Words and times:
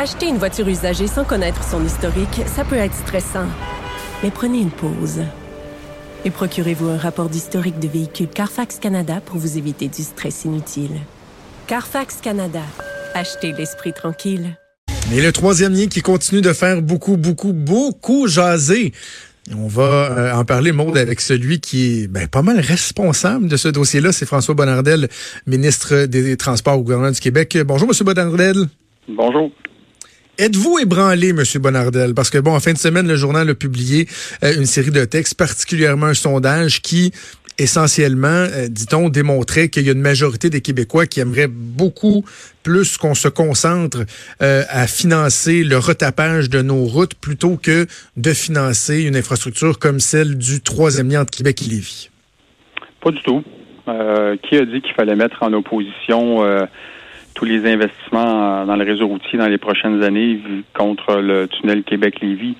Acheter 0.00 0.28
une 0.28 0.36
voiture 0.36 0.68
usagée 0.68 1.08
sans 1.08 1.24
connaître 1.24 1.64
son 1.64 1.84
historique, 1.84 2.42
ça 2.46 2.64
peut 2.64 2.76
être 2.76 2.94
stressant. 2.94 3.48
Mais 4.22 4.30
prenez 4.30 4.60
une 4.60 4.70
pause. 4.70 5.22
Et 6.24 6.30
procurez-vous 6.30 6.86
un 6.86 6.96
rapport 6.96 7.28
d'historique 7.28 7.80
de 7.80 7.88
véhicule 7.88 8.28
Carfax 8.28 8.78
Canada 8.78 9.20
pour 9.26 9.38
vous 9.38 9.58
éviter 9.58 9.88
du 9.88 10.02
stress 10.02 10.44
inutile. 10.44 10.92
Carfax 11.66 12.20
Canada. 12.22 12.62
Achetez 13.12 13.50
l'esprit 13.50 13.92
tranquille. 13.92 14.56
Et 15.12 15.20
le 15.20 15.32
troisième 15.32 15.72
lien 15.72 15.88
qui 15.88 16.00
continue 16.00 16.42
de 16.42 16.52
faire 16.52 16.80
beaucoup, 16.80 17.16
beaucoup, 17.16 17.52
beaucoup 17.52 18.28
jaser. 18.28 18.92
On 19.52 19.66
va 19.66 19.82
euh, 19.82 20.32
en 20.32 20.44
parler, 20.44 20.70
Maude, 20.70 20.96
avec 20.96 21.20
celui 21.20 21.58
qui 21.58 22.04
est 22.04 22.06
ben, 22.06 22.28
pas 22.28 22.42
mal 22.42 22.60
responsable 22.60 23.48
de 23.48 23.56
ce 23.56 23.66
dossier-là. 23.66 24.12
C'est 24.12 24.26
François 24.26 24.54
Bonnardel, 24.54 25.08
ministre 25.48 26.04
des 26.04 26.36
Transports 26.36 26.78
au 26.78 26.82
gouvernement 26.82 27.10
du 27.10 27.18
Québec. 27.18 27.58
Bonjour, 27.66 27.88
Monsieur 27.88 28.04
Bonnardel. 28.04 28.66
Bonjour. 29.08 29.50
Êtes-vous 30.40 30.78
ébranlé, 30.78 31.32
Monsieur 31.32 31.58
Bonnardel? 31.58 32.14
Parce 32.14 32.30
que, 32.30 32.38
bon, 32.38 32.54
en 32.54 32.60
fin 32.60 32.72
de 32.72 32.78
semaine, 32.78 33.08
le 33.08 33.16
journal 33.16 33.50
a 33.50 33.54
publié 33.56 34.06
euh, 34.44 34.54
une 34.56 34.66
série 34.66 34.92
de 34.92 35.04
textes, 35.04 35.34
particulièrement 35.34 36.06
un 36.06 36.14
sondage 36.14 36.80
qui, 36.80 37.10
essentiellement, 37.58 38.28
euh, 38.28 38.68
dit-on, 38.68 39.08
démontrait 39.08 39.68
qu'il 39.68 39.84
y 39.84 39.88
a 39.88 39.92
une 39.92 40.00
majorité 40.00 40.48
des 40.48 40.60
Québécois 40.60 41.06
qui 41.06 41.18
aimeraient 41.18 41.48
beaucoup 41.50 42.24
plus 42.62 42.98
qu'on 42.98 43.16
se 43.16 43.26
concentre 43.26 44.04
euh, 44.40 44.62
à 44.68 44.86
financer 44.86 45.64
le 45.64 45.76
retapage 45.76 46.48
de 46.50 46.62
nos 46.62 46.84
routes 46.84 47.14
plutôt 47.16 47.56
que 47.56 47.88
de 48.16 48.32
financer 48.32 49.02
une 49.02 49.16
infrastructure 49.16 49.80
comme 49.80 49.98
celle 49.98 50.38
du 50.38 50.60
troisième 50.60 51.10
lien 51.10 51.22
entre 51.22 51.36
Québec 51.36 51.62
et 51.62 51.70
Lévis. 51.70 52.10
Pas 53.00 53.10
du 53.10 53.20
tout. 53.22 53.42
qui 53.86 54.56
a 54.56 54.64
dit 54.66 54.82
qu'il 54.82 54.94
fallait 54.94 55.16
mettre 55.16 55.42
en 55.42 55.52
opposition 55.52 56.44
tous 57.38 57.44
les 57.44 57.72
investissements 57.72 58.66
dans 58.66 58.74
le 58.74 58.84
réseau 58.84 59.06
routier 59.06 59.38
dans 59.38 59.46
les 59.46 59.58
prochaines 59.58 60.02
années 60.02 60.40
contre 60.74 61.20
le 61.20 61.46
tunnel 61.46 61.84
Québec-Lévis. 61.84 62.56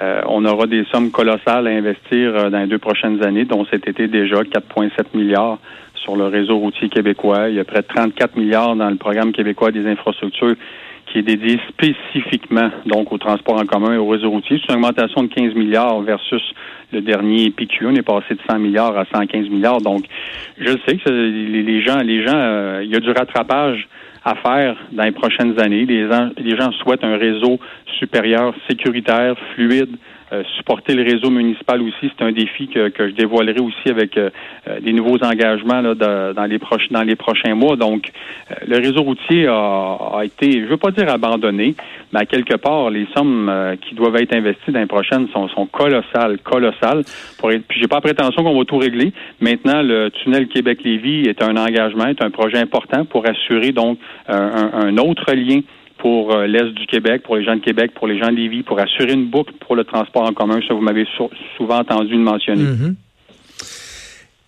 Euh, 0.00 0.20
on 0.28 0.44
aura 0.44 0.68
des 0.68 0.84
sommes 0.92 1.10
colossales 1.10 1.66
à 1.66 1.70
investir 1.70 2.36
euh, 2.36 2.48
dans 2.48 2.60
les 2.60 2.68
deux 2.68 2.78
prochaines 2.78 3.24
années, 3.24 3.44
dont 3.44 3.66
cet 3.68 3.88
été 3.88 4.06
déjà 4.06 4.36
4,7 4.36 4.90
milliards 5.14 5.58
sur 5.96 6.14
le 6.14 6.26
réseau 6.26 6.58
routier 6.58 6.88
québécois. 6.88 7.48
Il 7.48 7.56
y 7.56 7.58
a 7.58 7.64
près 7.64 7.82
de 7.82 7.88
34 7.88 8.36
milliards 8.36 8.76
dans 8.76 8.88
le 8.88 8.94
programme 8.94 9.32
québécois 9.32 9.72
des 9.72 9.84
infrastructures 9.88 10.54
qui 11.06 11.18
est 11.18 11.22
dédié 11.22 11.58
spécifiquement 11.68 12.70
donc 12.86 13.10
au 13.10 13.18
transport 13.18 13.60
en 13.60 13.66
commun 13.66 13.94
et 13.94 13.98
au 13.98 14.06
réseau 14.06 14.30
routier. 14.30 14.60
C'est 14.60 14.72
une 14.72 14.78
augmentation 14.78 15.24
de 15.24 15.28
15 15.28 15.54
milliards 15.54 16.00
versus 16.02 16.42
le 16.92 17.00
dernier 17.00 17.50
PQ. 17.50 17.86
On 17.86 17.94
est 17.96 18.02
passé 18.02 18.34
de 18.34 18.40
100 18.48 18.60
milliards 18.60 18.96
à 18.96 19.06
115 19.12 19.48
milliards. 19.48 19.80
Donc, 19.80 20.04
je 20.56 20.70
sais 20.86 20.98
que 20.98 21.10
les 21.10 21.82
gens, 21.82 21.98
les 21.98 22.24
gens, 22.24 22.36
euh, 22.36 22.82
il 22.84 22.90
y 22.90 22.94
a 22.94 23.00
du 23.00 23.10
rattrapage 23.10 23.88
à 24.24 24.34
faire 24.36 24.76
dans 24.92 25.04
les 25.04 25.12
prochaines 25.12 25.58
années. 25.60 25.86
Les, 25.86 26.08
les 26.38 26.56
gens 26.56 26.72
souhaitent 26.72 27.04
un 27.04 27.16
réseau 27.16 27.58
supérieur, 27.98 28.54
sécuritaire, 28.68 29.34
fluide, 29.54 29.96
euh, 30.32 30.44
supporter 30.56 30.94
le 30.94 31.02
réseau 31.02 31.28
municipal 31.28 31.82
aussi, 31.82 32.08
c'est 32.16 32.24
un 32.24 32.30
défi 32.30 32.68
que, 32.68 32.88
que, 32.90 33.08
je 33.08 33.14
dévoilerai 33.14 33.58
aussi 33.58 33.88
avec 33.88 34.16
euh, 34.16 34.30
euh, 34.68 34.78
des 34.78 34.92
nouveaux 34.92 35.18
engagements 35.24 35.80
là, 35.80 35.94
dans, 35.96 36.44
les 36.44 36.60
dans 36.90 37.02
les 37.02 37.16
prochains 37.16 37.56
mois. 37.56 37.74
Donc, 37.74 38.12
le 38.64 38.76
réseau 38.76 39.02
routier 39.02 39.48
a, 39.48 40.20
été, 40.22 40.60
je 40.60 40.66
veux 40.66 40.76
pas 40.76 40.92
dire 40.92 41.08
abandonné, 41.10 41.74
mais 42.12 42.20
à 42.20 42.26
quelque 42.26 42.54
part, 42.56 42.90
les 42.90 43.08
sommes 43.16 43.50
qui 43.80 43.96
doivent 43.96 44.16
être 44.16 44.34
investies 44.34 44.70
dans 44.70 44.78
les 44.78 44.86
prochaines 44.86 45.26
sont, 45.32 45.48
sont 45.48 45.66
colossales, 45.66 46.38
colossales. 46.38 47.02
Pour 47.38 47.50
être, 47.50 47.64
puis 47.66 47.80
j'ai 47.80 47.88
pas 47.88 48.00
prétention 48.00 48.44
qu'on 48.44 48.56
va 48.56 48.64
tout 48.64 48.78
régler. 48.78 49.12
Maintenant, 49.40 49.82
le 49.82 50.10
tunnel 50.10 50.46
Québec-Lévis 50.46 51.28
est 51.28 51.42
un 51.42 51.56
engagement, 51.56 52.06
est 52.06 52.22
un 52.22 52.30
projet 52.30 52.58
important 52.58 53.04
pour 53.04 53.26
assurer 53.26 53.72
donc 53.72 53.98
un, 54.28 54.70
un 54.74 54.96
autre 54.98 55.32
lien 55.34 55.60
pour 56.00 56.34
euh, 56.34 56.46
l'Est 56.46 56.72
du 56.72 56.86
Québec, 56.86 57.22
pour 57.22 57.36
les 57.36 57.44
gens 57.44 57.54
de 57.54 57.60
Québec, 57.60 57.92
pour 57.94 58.06
les 58.06 58.18
gens 58.18 58.30
de 58.30 58.36
Lévis, 58.36 58.62
pour 58.62 58.78
assurer 58.80 59.12
une 59.12 59.26
boucle 59.26 59.52
pour 59.60 59.76
le 59.76 59.84
transport 59.84 60.22
en 60.22 60.32
commun. 60.32 60.60
Ça, 60.66 60.74
vous 60.74 60.80
m'avez 60.80 61.06
souvent 61.56 61.78
entendu 61.78 62.12
le 62.12 62.18
mentionner. 62.18 62.64
Mm-hmm. 62.64 62.94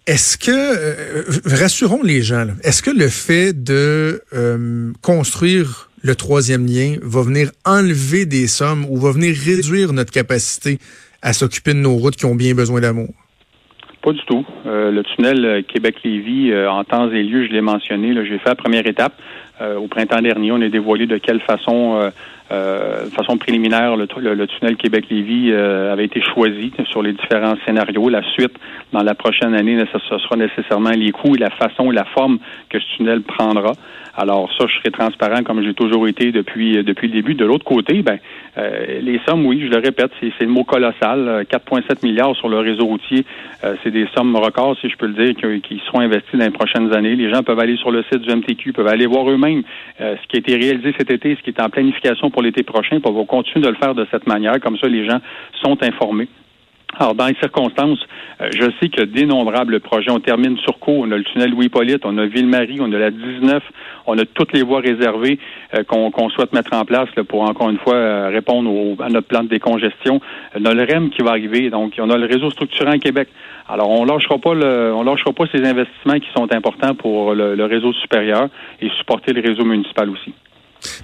Est-ce 0.06 0.36
que, 0.36 0.50
euh, 0.50 1.56
rassurons 1.60 2.02
les 2.02 2.22
gens, 2.22 2.46
est-ce 2.64 2.82
que 2.82 2.90
le 2.90 3.08
fait 3.08 3.52
de 3.52 4.20
euh, 4.32 4.92
construire 5.00 5.90
le 6.02 6.16
troisième 6.16 6.66
lien 6.66 6.96
va 7.02 7.22
venir 7.22 7.50
enlever 7.64 8.26
des 8.26 8.48
sommes 8.48 8.84
ou 8.88 8.96
va 8.96 9.12
venir 9.12 9.36
réduire 9.36 9.92
notre 9.92 10.10
capacité 10.10 10.78
à 11.22 11.32
s'occuper 11.32 11.74
de 11.74 11.78
nos 11.78 11.94
routes 11.94 12.16
qui 12.16 12.26
ont 12.26 12.34
bien 12.34 12.54
besoin 12.54 12.80
d'amour? 12.80 13.10
Pas 14.02 14.12
du 14.12 14.20
tout. 14.26 14.44
le 14.64 15.00
tunnel 15.14 15.62
Québec-Lévis, 15.72 16.52
en 16.66 16.82
temps 16.82 17.08
et 17.12 17.22
lieu, 17.22 17.46
je 17.46 17.52
l'ai 17.52 17.60
mentionné, 17.60 18.12
j'ai 18.26 18.38
fait 18.40 18.48
la 18.48 18.56
première 18.56 18.84
étape. 18.84 19.14
Euh, 19.62 19.76
au 19.76 19.86
printemps 19.86 20.20
dernier, 20.20 20.50
on 20.50 20.60
a 20.60 20.68
dévoilé 20.68 21.06
de 21.06 21.18
quelle 21.18 21.40
façon, 21.40 22.00
euh, 22.00 22.10
euh, 22.50 23.06
façon 23.10 23.36
préliminaire, 23.36 23.96
le, 23.96 24.06
tunnel 24.06 24.76
Québec-Lévis 24.76 25.52
avait 25.52 26.04
été 26.04 26.20
choisi 26.20 26.72
sur 26.90 27.02
les 27.02 27.12
différents 27.12 27.54
scénarios. 27.64 28.08
La 28.08 28.22
suite, 28.32 28.54
dans 28.92 29.02
la 29.02 29.14
prochaine 29.14 29.54
année, 29.54 29.78
ce 29.92 30.18
sera 30.18 30.36
nécessairement 30.36 30.90
les 30.90 31.12
coûts 31.12 31.36
et 31.36 31.38
la 31.38 31.50
façon 31.50 31.92
et 31.92 31.94
la 31.94 32.04
forme 32.04 32.38
que 32.68 32.78
ce 32.80 32.96
tunnel 32.96 33.22
prendra. 33.22 33.72
Alors 34.14 34.50
ça, 34.58 34.66
je 34.68 34.78
serai 34.78 34.90
transparent 34.90 35.42
comme 35.42 35.62
j'ai 35.62 35.72
toujours 35.72 36.06
été 36.06 36.32
depuis 36.32 36.84
depuis 36.84 37.08
le 37.08 37.14
début. 37.14 37.34
De 37.34 37.46
l'autre 37.46 37.64
côté, 37.64 38.02
ben 38.02 38.18
les 38.56 39.18
sommes, 39.26 39.46
oui, 39.46 39.62
je 39.64 39.70
le 39.70 39.78
répète, 39.78 40.10
c'est 40.20 40.44
le 40.44 40.48
mot 40.48 40.64
colossal. 40.64 41.46
4,7 41.50 42.04
milliards 42.04 42.36
sur 42.36 42.50
le 42.50 42.58
réseau 42.58 42.84
routier, 42.84 43.24
c'est 43.82 43.90
des 43.90 44.06
sommes 44.14 44.36
records, 44.36 44.76
si 44.82 44.90
je 44.90 44.96
peux 44.98 45.06
le 45.06 45.14
dire, 45.14 45.34
qui, 45.62 45.80
seront 45.86 46.00
investies 46.00 46.36
dans 46.36 46.44
les 46.44 46.50
prochaines 46.50 46.92
années. 46.92 47.16
Les 47.16 47.30
gens 47.30 47.42
peuvent 47.42 47.58
aller 47.58 47.76
sur 47.76 47.90
le 47.90 48.02
site 48.12 48.20
du 48.20 48.34
MTQ, 48.34 48.74
peuvent 48.74 48.88
aller 48.88 49.06
voir 49.06 49.30
eux-mêmes 49.30 49.51
euh, 50.00 50.16
ce 50.22 50.28
qui 50.28 50.36
a 50.36 50.38
été 50.40 50.56
réalisé 50.56 50.94
cet 50.98 51.10
été, 51.10 51.36
ce 51.36 51.42
qui 51.42 51.50
est 51.50 51.60
en 51.60 51.70
planification 51.70 52.30
pour 52.30 52.42
l'été 52.42 52.62
prochain. 52.62 53.00
Puis 53.00 53.10
on 53.10 53.12
va 53.12 53.24
continuer 53.24 53.64
de 53.64 53.70
le 53.70 53.76
faire 53.76 53.94
de 53.94 54.06
cette 54.10 54.26
manière. 54.26 54.60
Comme 54.60 54.78
ça, 54.78 54.88
les 54.88 55.06
gens 55.06 55.20
sont 55.62 55.82
informés. 55.82 56.28
Alors, 56.98 57.14
dans 57.14 57.26
les 57.26 57.34
circonstances, 57.36 57.98
euh, 58.40 58.48
je 58.52 58.70
sais 58.78 58.88
que 58.88 59.02
d'innombrables 59.02 59.80
projets, 59.80 60.10
on 60.10 60.20
termine 60.20 60.58
sur 60.58 60.78
cours, 60.78 61.00
on 61.00 61.10
a 61.10 61.16
le 61.16 61.24
tunnel 61.24 61.50
Louis-Polyte, 61.50 62.04
on 62.04 62.18
a 62.18 62.26
Ville-Marie, 62.26 62.78
on 62.80 62.92
a 62.92 62.98
la 62.98 63.10
19, 63.10 63.62
on 64.06 64.18
a 64.18 64.24
toutes 64.26 64.52
les 64.52 64.62
voies 64.62 64.80
réservées 64.80 65.38
euh, 65.74 65.84
qu'on 65.84 66.28
souhaite 66.30 66.52
mettre 66.52 66.74
en 66.74 66.84
place 66.84 67.08
pour, 67.28 67.42
encore 67.42 67.70
une 67.70 67.78
fois, 67.78 68.28
répondre 68.28 68.70
à 69.02 69.08
notre 69.08 69.26
plan 69.26 69.42
de 69.42 69.48
décongestion. 69.48 70.20
On 70.54 70.64
a 70.66 70.74
le 70.74 70.82
REM 70.82 71.10
qui 71.10 71.22
va 71.22 71.30
arriver, 71.30 71.70
donc 71.70 71.94
on 71.98 72.10
a 72.10 72.18
le 72.18 72.26
réseau 72.26 72.50
structurant 72.50 72.98
Québec. 72.98 73.28
Alors, 73.68 73.88
on 73.88 74.04
lâchera 74.04 74.38
pas 74.38 74.54
le, 74.54 74.92
on 74.94 75.02
lâchera 75.02 75.32
pas 75.32 75.44
ces 75.52 75.64
investissements 75.64 76.18
qui 76.18 76.28
sont 76.36 76.52
importants 76.52 76.94
pour 76.94 77.34
le, 77.34 77.64
réseau 77.64 77.92
supérieur 77.94 78.48
et 78.80 78.88
supporter 78.98 79.32
le 79.32 79.40
réseau 79.40 79.64
municipal 79.64 80.10
aussi. 80.10 80.34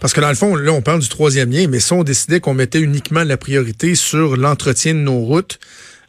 Parce 0.00 0.12
que 0.12 0.20
dans 0.20 0.28
le 0.28 0.34
fond, 0.34 0.54
là, 0.54 0.72
on 0.72 0.82
parle 0.82 1.00
du 1.00 1.08
troisième 1.08 1.50
lien, 1.50 1.66
mais 1.68 1.80
si 1.80 1.92
on 1.92 2.04
décidait 2.04 2.40
qu'on 2.40 2.54
mettait 2.54 2.80
uniquement 2.80 3.24
la 3.24 3.36
priorité 3.36 3.94
sur 3.94 4.36
l'entretien 4.36 4.94
de 4.94 5.00
nos 5.00 5.20
routes, 5.20 5.58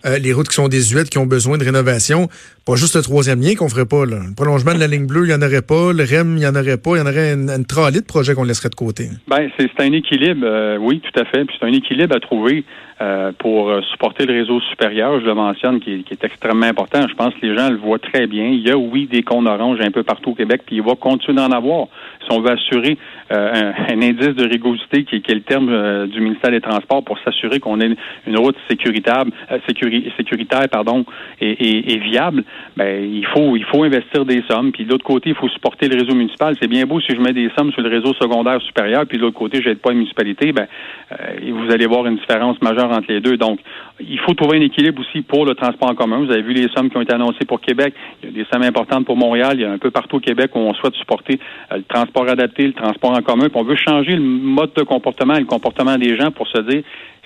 euh, 0.05 0.17
les 0.17 0.31
routes 0.31 0.47
qui 0.47 0.55
sont 0.55 0.69
désuètes, 0.69 1.09
qui 1.09 1.17
ont 1.17 1.25
besoin 1.25 1.57
de 1.57 1.65
rénovation. 1.65 2.29
Pas 2.65 2.75
juste 2.75 2.95
le 2.95 3.01
troisième 3.01 3.41
lien 3.41 3.55
qu'on 3.55 3.67
ferait 3.67 3.85
pas. 3.85 4.05
Là. 4.05 4.19
Le 4.29 4.33
prolongement 4.33 4.73
de 4.73 4.79
la 4.79 4.87
ligne 4.87 5.07
bleue, 5.07 5.25
il 5.25 5.27
n'y 5.27 5.33
en 5.33 5.41
aurait 5.41 5.61
pas. 5.61 5.91
Le 5.91 6.03
REM, 6.03 6.37
il 6.37 6.39
n'y 6.39 6.47
en 6.47 6.55
aurait 6.55 6.77
pas. 6.77 6.91
Il 6.95 6.99
y 6.99 7.01
en 7.01 7.05
aurait 7.05 7.33
une, 7.33 7.49
une 7.49 7.63
de 7.63 8.05
projets 8.05 8.33
qu'on 8.33 8.45
laisserait 8.45 8.69
de 8.69 8.75
côté. 8.75 9.09
Ben, 9.27 9.49
c'est 9.59 9.69
un 9.79 9.91
équilibre, 9.91 10.45
euh, 10.45 10.77
oui, 10.79 11.01
tout 11.01 11.19
à 11.19 11.25
fait. 11.25 11.45
C'est 11.59 11.65
un 11.65 11.73
équilibre 11.73 12.15
à 12.15 12.19
trouver 12.21 12.63
euh, 13.01 13.31
pour 13.37 13.71
supporter 13.91 14.25
le 14.25 14.33
réseau 14.33 14.59
supérieur, 14.61 15.19
je 15.19 15.25
le 15.25 15.33
mentionne, 15.33 15.79
qui, 15.79 16.03
qui, 16.03 16.13
est 16.13 16.23
extrêmement 16.23 16.65
important. 16.65 17.07
Je 17.07 17.15
pense 17.15 17.33
que 17.33 17.45
les 17.45 17.57
gens 17.57 17.69
le 17.69 17.77
voient 17.77 17.99
très 17.99 18.27
bien. 18.27 18.47
Il 18.47 18.67
y 18.67 18.71
a, 18.71 18.77
oui, 18.77 19.07
des 19.07 19.23
cônes 19.23 19.47
oranges 19.47 19.79
un 19.81 19.91
peu 19.91 20.03
partout 20.03 20.31
au 20.31 20.35
Québec, 20.35 20.61
puis 20.65 20.77
il 20.77 20.81
va 20.81 20.95
continuer 20.95 21.37
d'en 21.37 21.51
avoir. 21.51 21.87
Si 22.21 22.35
on 22.35 22.41
veut 22.41 22.51
assurer 22.51 22.97
un, 23.29 24.01
indice 24.01 24.35
de 24.35 24.47
rigorosité 24.47 25.03
qui, 25.03 25.21
qui, 25.21 25.31
est 25.31 25.35
le 25.35 25.41
terme 25.41 26.07
du 26.07 26.19
ministère 26.19 26.51
des 26.51 26.61
Transports 26.61 27.03
pour 27.03 27.19
s'assurer 27.19 27.59
qu'on 27.59 27.79
ait 27.79 27.95
une 28.27 28.37
route 28.37 28.55
sécuritaire, 28.69 29.23
sécuritaire 29.67 30.11
sécuritaire 30.17 30.67
pardon, 30.69 31.05
et, 31.41 31.97
viable, 31.97 32.43
ben, 32.77 33.03
il 33.03 33.25
faut 33.27 33.55
il 33.55 33.65
faut 33.65 33.83
investir 33.83 34.25
des 34.25 34.43
sommes. 34.49 34.71
Puis 34.71 34.85
de 34.85 34.91
l'autre 34.91 35.05
côté, 35.05 35.29
il 35.29 35.35
faut 35.35 35.49
supporter 35.49 35.87
le 35.87 35.99
réseau 36.01 36.15
municipal. 36.15 36.55
C'est 36.61 36.67
bien 36.67 36.85
beau 36.85 36.99
si 36.99 37.13
je 37.15 37.21
mets 37.21 37.33
des 37.33 37.49
sommes 37.57 37.71
sur 37.71 37.81
le 37.81 37.89
réseau 37.89 38.13
secondaire 38.13 38.61
supérieur, 38.61 39.05
puis 39.07 39.17
de 39.17 39.23
l'autre 39.23 39.37
côté, 39.37 39.61
je 39.61 39.69
n'aide 39.69 39.79
pas 39.79 39.91
une 39.91 39.99
municipalité, 39.99 40.51
ben, 40.51 40.67
euh, 41.11 41.51
vous 41.51 41.71
allez 41.71 41.85
voir 41.85 42.05
une 42.05 42.17
différence 42.17 42.61
majeure 42.61 42.88
entre 42.91 43.11
les 43.11 43.21
deux. 43.21 43.37
Donc, 43.37 43.59
il 43.99 44.19
faut 44.19 44.33
trouver 44.33 44.57
un 44.57 44.61
équilibre 44.61 45.01
aussi 45.01 45.21
pour 45.21 45.45
le 45.45 45.55
transport 45.55 45.89
en 45.89 45.95
commun. 45.95 46.19
Vous 46.19 46.31
avez 46.31 46.41
vu 46.41 46.53
les 46.53 46.67
sommes 46.69 46.89
qui 46.89 46.97
ont 46.97 47.01
été 47.01 47.13
annoncées 47.13 47.45
pour 47.47 47.61
Québec. 47.61 47.93
Il 48.23 48.29
y 48.29 48.31
a 48.31 48.43
des 48.43 48.49
sommes 48.51 48.63
importantes 48.63 49.05
pour 49.05 49.17
Montréal. 49.17 49.53
Il 49.55 49.61
y 49.61 49.65
a 49.65 49.71
un 49.71 49.77
peu 49.77 49.91
partout 49.91 50.17
au 50.17 50.19
Québec 50.19 50.51
où 50.55 50.59
on 50.59 50.73
souhaite 50.73 50.95
supporter 50.95 51.39
euh, 51.71 51.77
le 51.77 51.83
transport 51.83 52.27
adapté, 52.29 52.67
le 52.67 52.73
transport 52.73 53.11
en 53.11 53.21
commun. 53.21 53.49
Puis 53.49 53.59
on 53.59 53.63
veut 53.63 53.75
changer 53.75 54.15
le 54.15 54.21
mode 54.21 54.73
de 54.75 54.83
comportement, 54.83 55.37
le 55.37 55.45
comportement 55.45 55.97
des 55.97 56.17
gens 56.17 56.31
pour 56.31 56.47
se 56.47 56.61
dire 56.61 56.83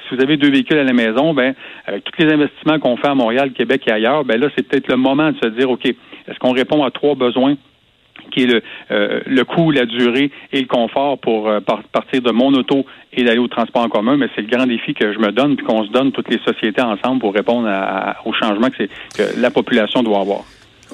si 0.07 0.15
vous 0.15 0.21
avez 0.21 0.37
deux 0.37 0.49
véhicules 0.51 0.77
à 0.77 0.83
la 0.83 0.93
maison, 0.93 1.33
ben, 1.33 1.53
avec 1.85 2.03
tous 2.03 2.21
les 2.21 2.33
investissements 2.33 2.79
qu'on 2.79 2.97
fait 2.97 3.07
à 3.07 3.15
Montréal, 3.15 3.53
Québec 3.53 3.83
et 3.87 3.91
ailleurs, 3.91 4.25
ben 4.25 4.39
là, 4.39 4.49
c'est 4.55 4.67
peut-être 4.67 4.89
le 4.89 4.97
moment 4.97 5.31
de 5.31 5.37
se 5.37 5.47
dire, 5.47 5.69
OK, 5.69 5.85
est-ce 5.85 6.39
qu'on 6.39 6.51
répond 6.51 6.83
à 6.83 6.91
trois 6.91 7.15
besoins 7.15 7.55
qui 8.31 8.43
est 8.43 8.47
le, 8.47 8.61
euh, 8.91 9.19
le 9.25 9.43
coût, 9.43 9.71
la 9.71 9.85
durée 9.85 10.31
et 10.51 10.61
le 10.61 10.67
confort 10.67 11.17
pour 11.19 11.47
euh, 11.47 11.59
partir 11.59 12.21
de 12.21 12.31
mon 12.31 12.53
auto 12.53 12.85
et 13.11 13.23
d'aller 13.23 13.39
au 13.39 13.47
transport 13.47 13.83
en 13.83 13.89
commun, 13.89 14.17
mais 14.17 14.27
c'est 14.35 14.41
le 14.41 14.47
grand 14.47 14.65
défi 14.65 14.93
que 14.93 15.13
je 15.13 15.19
me 15.19 15.31
donne 15.31 15.55
puis 15.55 15.65
qu'on 15.65 15.83
se 15.85 15.91
donne 15.91 16.11
toutes 16.11 16.29
les 16.29 16.39
sociétés 16.39 16.81
ensemble 16.81 17.19
pour 17.19 17.33
répondre 17.33 17.67
à, 17.67 18.15
que, 18.23 18.83
que 18.83 19.39
la 19.39 19.51
population 19.51 20.03
doit 20.03 20.21
avoir. 20.21 20.43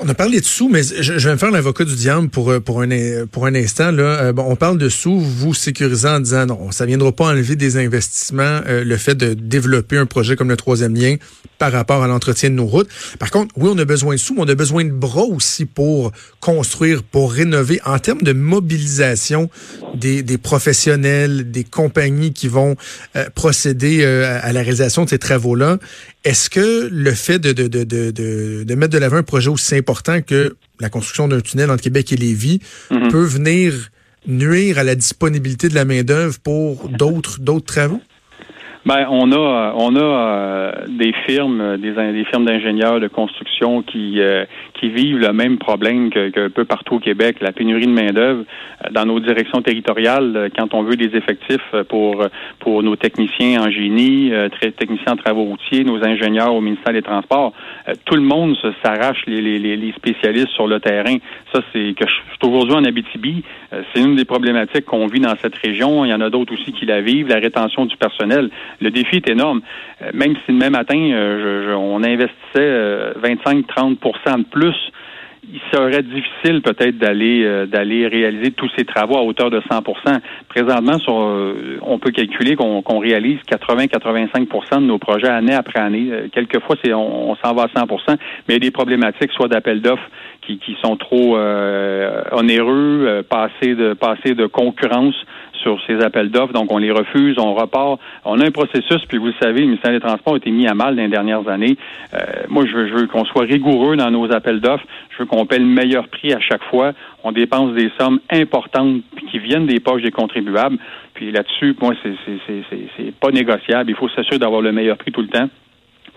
On 0.02 0.08
a 0.08 0.14
parlé 0.14 0.40
de 0.40 0.46
sous, 0.46 0.70
mais 0.70 0.82
je, 0.84 1.12
vais 1.14 1.34
me 1.34 1.38
faire 1.38 1.52
l'avocat 1.52 1.84
du 1.84 1.94
diable 1.94 2.30
pour 2.30 2.52
euh, 2.52 2.62
pour 2.62 2.82
un 2.82 2.88
pour 3.30 3.46
un 3.48 3.56
instant 3.56 3.92
là. 3.92 4.22
Euh, 4.22 4.34
bon, 4.34 4.46
on 4.48 4.56
parle 4.56 4.78
de 4.78 4.88
sous, 4.88 5.20
vous 5.20 5.54
sécurisant 5.54 6.16
en 6.16 6.20
disant 6.22 6.46
non, 6.46 6.72
ça 6.72 6.86
viendra 6.86 7.12
pas 7.12 7.26
enlever 7.26 7.58
des 7.58 7.76
investissements 7.76 8.62
euh, 8.66 8.86
le 8.86 8.98
fait 8.98 9.16
de 9.16 9.34
développer 9.34 9.98
un 9.98 10.06
projet 10.06 10.38
comme 10.38 10.48
le 10.48 10.56
troisième 10.56 10.96
lien 10.96 11.18
par 11.58 11.74
rapport 11.74 12.02
à 12.02 12.08
l'entretien 12.08 12.50
de 12.50 12.56
nos 12.56 12.66
routes. 12.66 12.88
Par 13.20 13.30
contre, 13.30 13.54
oui, 13.58 13.70
on 13.74 13.78
a 13.78 13.84
besoin 13.84 14.16
de 14.16 14.20
sous, 14.20 14.34
mais 14.34 14.44
on 14.44 14.48
a 14.48 14.56
besoin 14.56 14.86
de 14.86 14.92
bras 14.92 15.24
aussi 15.24 15.66
pour 15.66 16.14
construire, 16.40 17.04
pour 17.04 17.34
rénover 17.34 17.82
en 17.84 18.00
termes 18.00 18.22
de 18.22 18.32
mobilisation 18.32 19.50
des, 19.96 20.24
des 20.24 20.38
professionnels, 20.38 21.52
des 21.52 21.66
compagnies 21.66 22.32
qui 22.32 22.48
vont 22.48 22.78
procéder 23.36 24.06
à 24.06 24.54
la 24.54 24.62
réalisation 24.62 25.04
de 25.04 25.10
ces 25.10 25.20
travaux-là. 25.20 25.80
Est-ce 26.24 26.50
que 26.50 26.90
le 26.92 27.12
fait 27.12 27.40
de, 27.40 27.52
de, 27.54 27.68
de, 27.68 27.84
de, 27.84 28.64
de 28.64 28.76
mettre 28.76 28.94
de 28.94 28.98
l'avant 28.98 29.18
un 29.18 29.24
projet 29.24 29.50
aussi 29.50 29.76
important 29.90 30.22
que 30.22 30.56
la 30.80 30.90
construction 30.90 31.28
d'un 31.28 31.42
tunnel 31.42 31.72
entre 31.72 31.82
Québec 31.82 32.14
et 32.14 32.16
Lévis 32.16 32.60
mhm. 32.92 33.10
peut 33.10 33.26
venir 33.26 33.90
nuire 34.28 34.78
à 34.78 34.84
la 34.84 34.96
disponibilité 34.96 35.70
de 35.70 35.76
la 35.76 35.86
main-d'œuvre 35.86 36.40
pour 36.40 36.90
d'autres 36.90 37.40
d'autres 37.40 37.66
travaux? 37.66 38.02
Ben, 38.86 39.08
on 39.10 39.30
a 39.34 39.74
on 39.76 39.94
a 39.98 40.00
euh, 40.00 40.72
des 40.88 41.12
firmes, 41.28 41.76
des, 41.78 41.92
des 41.92 42.24
firmes 42.24 42.46
d'ingénieurs 42.46 43.02
de 43.02 43.10
construction 43.10 43.82
qui 43.82 44.22
euh, 44.22 44.46
qui 44.74 44.88
vivent 44.90 45.18
le 45.18 45.34
même 45.34 45.58
problème 45.58 46.10
que, 46.10 46.30
que 46.30 46.48
peu 46.48 46.64
partout 46.64 46.96
au 46.96 47.00
Québec, 47.00 47.38
la 47.42 47.52
pénurie 47.52 47.88
de 47.88 47.92
main 47.92 48.14
d'œuvre 48.14 48.46
euh, 48.86 48.90
dans 48.92 49.06
nos 49.06 49.20
directions 49.20 49.62
territoriales. 49.62 50.50
Quand 50.58 50.74
on 50.74 50.84
veut 50.84 50.96
des 50.96 51.14
effectifs 51.18 51.76
pour 51.90 52.26
pour 52.60 52.82
nos 52.82 52.96
techniciens 52.96 53.64
en 53.64 53.70
génie, 53.70 54.32
techniciens 54.78 55.14
en 55.14 55.18
travaux 55.18 55.44
routiers, 55.44 55.84
nos 55.84 56.02
ingénieurs 56.02 56.54
au 56.54 56.62
ministère 56.62 56.94
des 56.94 57.02
Transports, 57.02 57.52
tout 58.06 58.16
le 58.16 58.22
monde 58.22 58.56
s'arrache 58.82 59.24
les, 59.28 59.42
les, 59.42 59.76
les, 59.76 59.92
spécialistes 59.92 60.50
sur 60.50 60.68
le 60.68 60.80
terrain. 60.80 61.18
Ça, 61.54 61.62
c'est 61.74 61.94
que 61.94 62.06
je 62.08 62.14
suis 62.14 62.38
aujourd'hui 62.42 62.76
en 62.76 62.86
Abitibi. 62.86 63.44
C'est 63.72 64.02
une 64.02 64.16
des 64.16 64.26
problématiques 64.26 64.86
qu'on 64.86 65.08
vit 65.08 65.20
dans 65.20 65.36
cette 65.42 65.56
région. 65.56 66.06
Il 66.06 66.10
y 66.10 66.14
en 66.14 66.22
a 66.22 66.30
d'autres 66.30 66.54
aussi 66.54 66.72
qui 66.72 66.86
la 66.86 67.02
vivent. 67.02 67.28
La 67.28 67.40
rétention 67.40 67.86
du 67.86 67.98
personnel 67.98 68.50
le 68.82 68.92
défi 68.92 69.18
est 69.18 69.30
énorme. 69.30 69.62
Euh, 70.02 70.12
même 70.14 70.36
si 70.46 70.54
demain 70.54 70.70
matin, 70.70 70.98
euh, 70.98 71.74
on 71.76 72.04
investissait 72.04 73.14
25-30% 73.22 73.96
euh, 74.28 74.38
de 74.38 74.44
plus, 74.44 74.76
il 75.52 75.62
serait 75.74 76.04
difficile 76.04 76.62
peut-être 76.62 76.98
d'aller 77.00 77.66
d'aller 77.66 78.06
réaliser 78.08 78.52
tous 78.52 78.70
ces 78.78 78.84
travaux 78.84 79.18
à 79.18 79.24
hauteur 79.24 79.50
de 79.50 79.60
100% 79.62 80.20
Présentement, 80.48 81.00
sur, 81.00 81.14
on 81.82 81.98
peut 81.98 82.12
calculer 82.12 82.56
qu'on 82.56 83.00
réalise 83.00 83.40
80-85% 83.50 84.82
de 84.82 84.86
nos 84.86 85.00
projets 85.00 85.30
année 85.30 85.56
après 85.56 85.80
année. 85.80 86.12
quelquefois, 86.34 86.76
c'est 86.84 86.94
on, 86.94 87.36
s'en 87.38 87.56
va 87.56 87.64
à 87.64 87.68
100% 87.68 88.00
mais 88.10 88.16
il 88.50 88.54
y 88.54 88.58
a 88.58 88.60
des 88.60 88.70
problématiques, 88.70 89.32
soit 89.32 89.48
d'appels 89.48 89.82
d'offres 89.82 90.10
qui, 90.42 90.60
qui, 90.60 90.78
sont 90.84 90.98
trop 90.98 91.38
onéreux, 92.34 93.24
passer 93.28 93.74
de 93.74 93.94
passer 93.94 94.36
de 94.36 94.46
concurrence 94.46 95.16
sur 95.62 95.80
ces 95.88 96.02
appels 96.02 96.30
d'offres, 96.30 96.54
donc 96.54 96.72
on 96.72 96.78
les 96.78 96.92
refuse, 96.92 97.38
on 97.38 97.54
repart. 97.54 98.00
On 98.26 98.40
a 98.40 98.46
un 98.46 98.52
processus, 98.52 99.06
puis 99.08 99.18
vous 99.18 99.28
le 99.28 99.34
savez, 99.42 99.62
le 99.62 99.68
ministère 99.68 99.92
des 99.92 100.00
Transports 100.00 100.34
a 100.34 100.38
été 100.38 100.52
mis 100.52 100.68
à 100.68 100.74
mal 100.74 100.96
dans 100.96 101.02
les 101.02 101.10
dernières 101.10 101.48
années. 101.48 101.78
Euh, 102.14 102.18
moi, 102.50 102.66
je 102.66 102.76
veux, 102.76 103.08
qu'on 103.08 103.26
soit 103.26 103.44
rigoureux 103.44 103.96
dans 103.96 104.12
nos 104.12 104.32
appels 104.32 104.60
d'offres. 104.60 104.86
Je 105.12 105.20
veux 105.20 105.26
qu'on 105.26 105.46
paie 105.46 105.60
le 105.60 105.66
meilleur 105.66 106.08
prix 106.08 106.34
à 106.34 106.40
chaque 106.40 106.64
fois. 106.64 106.94
On 107.24 107.32
dépense 107.32 107.74
des 107.74 107.92
sommes 108.00 108.20
importantes 108.32 109.02
qui 109.30 109.40
viennent 109.40 109.66
des 109.66 109.80
poches 109.80 110.02
des 110.02 110.12
contribuables. 110.12 110.78
Puis 111.14 111.32
là-dessus, 111.32 111.76
moi, 111.82 111.94
c'est 112.04 113.12
pas 113.20 113.32
négociable. 113.32 113.90
Il 113.90 113.96
faut 113.96 114.10
s'assurer 114.10 114.40
d'avoir 114.40 114.62
le 114.62 114.72
meilleur 114.72 114.98
prix 114.98 115.12
tout 115.12 115.22
le 115.22 115.28
temps, 115.28 115.50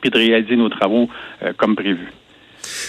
puis 0.00 0.10
de 0.10 0.18
réaliser 0.18 0.56
nos 0.56 0.68
travaux 0.68 1.08
euh, 1.42 1.52
comme 1.56 1.74
prévu. 1.74 2.08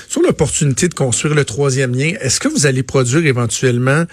Sur 0.07 0.21
l'opportunité 0.21 0.87
de 0.87 0.93
construire 0.93 1.35
le 1.35 1.45
troisième 1.45 1.95
lien, 1.95 2.13
est-ce 2.21 2.39
que 2.39 2.47
vous 2.47 2.65
allez 2.65 2.83
produire 2.83 3.25
éventuellement 3.25 4.05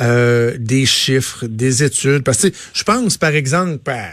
euh, 0.00 0.56
des 0.58 0.86
chiffres, 0.86 1.46
des 1.46 1.82
études? 1.82 2.22
Parce 2.22 2.42
que 2.42 2.48
je 2.72 2.82
pense, 2.84 3.16
par 3.16 3.34
exemple, 3.34 3.90
à 3.90 4.12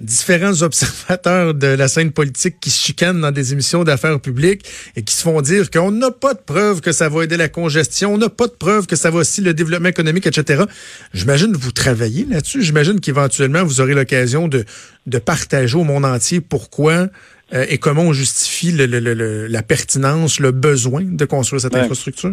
différents 0.00 0.62
observateurs 0.62 1.54
de 1.54 1.66
la 1.66 1.86
scène 1.86 2.10
politique 2.10 2.56
qui 2.60 2.70
se 2.70 2.82
chicanent 2.82 3.20
dans 3.20 3.30
des 3.30 3.52
émissions 3.52 3.84
d'affaires 3.84 4.18
publiques 4.18 4.66
et 4.96 5.02
qui 5.02 5.14
se 5.14 5.22
font 5.22 5.40
dire 5.42 5.70
qu'on 5.70 5.92
n'a 5.92 6.10
pas 6.10 6.34
de 6.34 6.40
preuve 6.40 6.80
que 6.80 6.92
ça 6.92 7.08
va 7.08 7.24
aider 7.24 7.36
la 7.36 7.48
congestion, 7.48 8.14
on 8.14 8.18
n'a 8.18 8.30
pas 8.30 8.46
de 8.46 8.52
preuve 8.52 8.86
que 8.86 8.96
ça 8.96 9.10
va 9.10 9.18
aussi 9.18 9.40
le 9.40 9.54
développement 9.54 9.90
économique, 9.90 10.26
etc. 10.26 10.64
J'imagine 11.12 11.52
que 11.52 11.58
vous 11.58 11.72
travaillez 11.72 12.26
là-dessus. 12.28 12.62
J'imagine 12.62 13.00
qu'éventuellement, 13.00 13.62
vous 13.64 13.80
aurez 13.80 13.94
l'occasion 13.94 14.48
de, 14.48 14.64
de 15.06 15.18
partager 15.18 15.76
au 15.76 15.84
monde 15.84 16.04
entier 16.04 16.40
pourquoi 16.40 17.08
euh, 17.52 17.66
et 17.68 17.78
comment 17.78 18.02
on 18.02 18.12
justifie 18.12 18.72
la 18.72 19.62
pertinence, 19.62 20.40
le 20.40 20.52
besoin 20.52 21.02
de 21.04 21.24
construire 21.24 21.60
cette 21.60 21.74
infrastructure? 21.74 22.30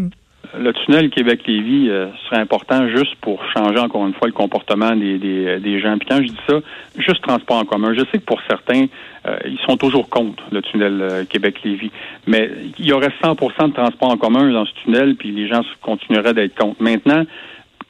Le 0.57 0.71
tunnel 0.71 1.09
Québec-Lévis 1.09 1.89
euh, 1.89 2.07
serait 2.25 2.39
important 2.39 2.87
juste 2.89 3.15
pour 3.15 3.43
changer 3.51 3.79
encore 3.79 4.07
une 4.07 4.13
fois 4.13 4.27
le 4.27 4.33
comportement 4.33 4.95
des, 4.95 5.17
des, 5.17 5.79
gens. 5.79 5.97
Puis 5.97 6.07
quand 6.07 6.17
je 6.17 6.27
dis 6.27 6.39
ça, 6.47 6.59
juste 6.97 7.21
transport 7.21 7.57
en 7.57 7.65
commun. 7.65 7.93
Je 7.93 8.01
sais 8.11 8.19
que 8.19 8.25
pour 8.25 8.39
certains, 8.47 8.85
euh, 9.27 9.37
ils 9.45 9.59
sont 9.67 9.75
toujours 9.75 10.07
contre 10.09 10.43
le 10.51 10.61
tunnel 10.61 11.25
Québec-Lévis, 11.29 11.91
mais 12.27 12.49
il 12.79 12.85
y 12.85 12.93
aurait 12.93 13.11
100% 13.21 13.69
de 13.69 13.73
transport 13.73 14.11
en 14.11 14.17
commun 14.17 14.51
dans 14.51 14.65
ce 14.65 14.71
tunnel, 14.83 15.15
puis 15.15 15.31
les 15.31 15.47
gens 15.47 15.63
continueraient 15.81 16.33
d'être 16.33 16.55
contre. 16.55 16.81
Maintenant, 16.81 17.25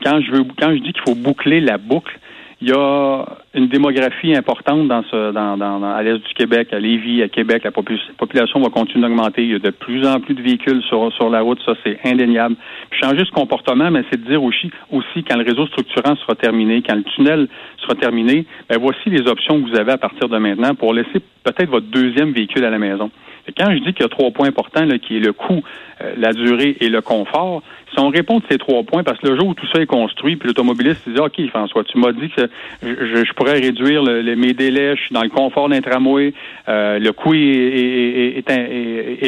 quand 0.04 0.22
je 0.22 0.32
veux, 0.32 0.44
quand 0.58 0.72
je 0.72 0.82
dis 0.82 0.94
qu'il 0.94 1.04
faut 1.06 1.16
boucler 1.16 1.60
la 1.60 1.78
boucle, 1.78 2.18
il 2.60 2.70
y 2.70 2.72
a 2.72 3.24
une 3.54 3.68
démographie 3.68 4.36
importante 4.36 4.88
dans 4.88 5.04
ce, 5.12 5.32
dans, 5.32 5.58
dans, 5.58 5.84
à 5.84 6.02
l'est 6.02 6.18
du 6.18 6.34
Québec, 6.34 6.70
à 6.72 6.80
Lévis, 6.80 7.22
à 7.22 7.30
Québec. 7.30 7.64
La 7.64 7.72
population 7.72 8.60
va 8.60 8.70
continuer 8.70 9.02
d'augmenter. 9.02 9.44
Il 9.44 9.52
y 9.52 9.56
a 9.56 9.60
de 9.60 9.70
plus 9.70 10.08
en 10.08 10.20
plus 10.20 10.34
de 10.34 10.42
véhicules 10.42 10.82
sur, 10.84 11.14
sur 11.14 11.30
la 11.30 11.42
route. 11.42 11.60
Ça, 11.64 11.74
c'est 11.84 12.00
indéniable. 12.04 12.56
changer 12.90 13.26
ce 13.26 13.32
comportement, 13.32 13.92
mais 13.92 14.04
c'est 14.10 14.24
de 14.24 14.28
dire 14.28 14.42
aussi, 14.42 14.72
aussi 14.92 15.24
quand 15.24 15.38
le 15.38 15.44
réseau 15.44 15.68
structurant 15.68 16.16
sera 16.16 16.34
terminé, 16.34 16.82
quand 16.82 16.96
le 16.96 17.04
tunnel 17.04 17.48
sera 17.78 17.94
terminé, 17.94 18.46
ben 18.68 18.80
voici 18.82 19.10
les 19.10 19.28
options 19.30 19.62
que 19.62 19.70
vous 19.70 19.78
avez 19.78 19.92
à 19.92 19.98
partir 19.98 20.28
de 20.28 20.38
maintenant 20.40 20.74
pour 20.74 20.94
laisser 20.94 21.22
peut-être 21.44 21.70
votre 21.70 21.88
deuxième 21.88 22.32
véhicule 22.32 22.66
à 22.66 22.72
la 22.72 22.80
maison. 22.80 23.12
Quand 23.56 23.72
je 23.72 23.78
dis 23.80 23.94
qu'il 23.94 24.02
y 24.02 24.06
a 24.06 24.10
trois 24.10 24.32
points 24.32 24.48
importants, 24.48 24.86
qui 25.02 25.18
est 25.18 25.20
le 25.20 25.34
coût, 25.34 25.62
euh, 26.02 26.14
la 26.18 26.34
durée 26.34 26.78
et 26.80 26.90
le 26.90 27.02
confort, 27.02 27.62
si 27.94 28.00
on 28.00 28.10
répond 28.10 28.40
de 28.40 28.44
ces 28.50 28.58
trois 28.58 28.84
points, 28.84 29.04
parce 29.04 29.20
que 29.20 29.28
le 29.28 29.38
jour 29.38 29.48
où 29.48 29.54
tout 29.54 29.68
ça 29.74 29.82
est 29.82 29.86
construit, 29.86 30.36
puis 30.36 30.48
l'automobiliste 30.48 31.08
dit 31.08 31.20
OK, 31.20 31.40
François, 31.50 31.84
tu 31.84 31.98
m'as 31.98 32.12
dit 32.12 32.30
que 32.30 32.50
je, 32.82 33.34
pourrais 33.34 33.60
réduire 33.60 34.04
mes 34.04 34.54
délais, 34.54 34.96
je 34.96 35.02
suis 35.04 35.14
dans 35.14 35.24
le 35.24 35.30
confort 35.30 35.70
d'un 35.70 35.82
tramway, 35.82 36.34
euh, 36.68 37.00
le 37.00 37.12
coût 37.14 37.34
est, 37.34 38.42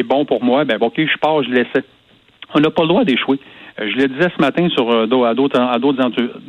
bon 0.04 0.25
pour 0.25 0.44
moi, 0.44 0.65
ben 0.65 0.77
OK, 0.81 0.95
je 0.98 1.18
pars, 1.19 1.44
je 1.44 1.51
laisse. 1.51 1.68
On 2.54 2.60
n'a 2.60 2.72
pas 2.72 2.81
le 2.81 2.88
droit 2.89 3.04
d'échouer. 3.06 3.39
Euh, 3.80 3.89
je 3.92 3.98
le 3.98 4.07
disais 4.07 4.30
ce 4.36 4.42
matin 4.42 4.68
sur 4.69 4.92
à 4.92 5.33
d'autres 5.33 5.60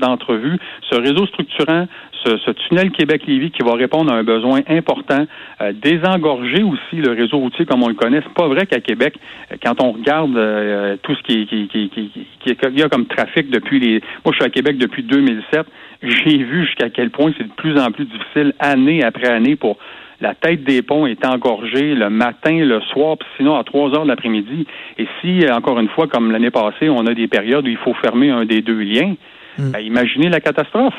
entrevues, 0.02 0.58
ce 0.90 0.96
réseau 0.96 1.26
structurant, 1.26 1.86
ce, 2.24 2.50
tunnel 2.50 2.90
Québec-Lévis 2.90 3.50
qui 3.50 3.62
va 3.62 3.74
répondre 3.74 4.12
à 4.12 4.16
un 4.16 4.24
besoin 4.24 4.60
important, 4.68 5.26
euh, 5.60 5.72
désengorger 5.72 6.62
aussi 6.62 6.96
le 6.96 7.12
réseau 7.12 7.38
routier 7.38 7.66
comme 7.66 7.82
on 7.82 7.88
le 7.88 7.94
connaît. 7.94 8.20
C'est 8.22 8.34
pas 8.34 8.48
vrai 8.48 8.66
qu'à 8.66 8.80
Québec, 8.80 9.14
euh, 9.50 9.56
quand 9.62 9.82
on 9.82 9.92
regarde 9.92 10.36
euh, 10.36 10.96
tout 11.02 11.14
ce 11.14 11.22
qui, 11.22 11.46
qui, 11.46 11.68
qui, 11.68 11.88
qui, 11.88 12.10
qui, 12.40 12.56
y 12.76 12.82
a 12.82 12.88
comme 12.88 13.06
trafic 13.06 13.50
depuis 13.50 13.80
les. 13.80 14.00
Moi, 14.24 14.32
je 14.32 14.36
suis 14.36 14.44
à 14.44 14.50
Québec 14.50 14.78
depuis 14.78 15.02
2007. 15.02 15.66
J'ai 16.02 16.38
vu 16.38 16.64
jusqu'à 16.66 16.90
quel 16.90 17.10
point 17.10 17.32
c'est 17.36 17.44
de 17.44 17.52
plus 17.52 17.78
en 17.78 17.90
plus 17.90 18.06
difficile, 18.06 18.54
année 18.58 19.02
après 19.02 19.28
année, 19.28 19.56
pour 19.56 19.76
la 20.20 20.34
tête 20.34 20.64
des 20.64 20.82
ponts 20.82 21.06
est 21.06 21.24
engorgée 21.24 21.94
le 21.94 22.10
matin, 22.10 22.52
le 22.52 22.80
soir, 22.82 23.16
puis 23.16 23.28
sinon 23.38 23.56
à 23.56 23.64
3 23.64 23.94
heures 23.94 24.02
de 24.02 24.08
l'après-midi. 24.08 24.66
Et 24.98 25.06
si, 25.20 25.44
encore 25.50 25.78
une 25.80 25.88
fois, 25.88 26.08
comme 26.08 26.30
l'année 26.30 26.50
passée, 26.50 26.90
on 26.90 27.06
a 27.06 27.14
des 27.14 27.26
périodes 27.26 27.66
où 27.66 27.70
il 27.70 27.78
faut 27.78 27.94
fermer 27.94 28.30
un 28.30 28.44
des 28.44 28.60
deux 28.60 28.80
liens, 28.80 29.14
hmm. 29.58 29.70
ben, 29.72 29.80
imaginez 29.80 30.28
la 30.28 30.40
catastrophe. 30.40 30.94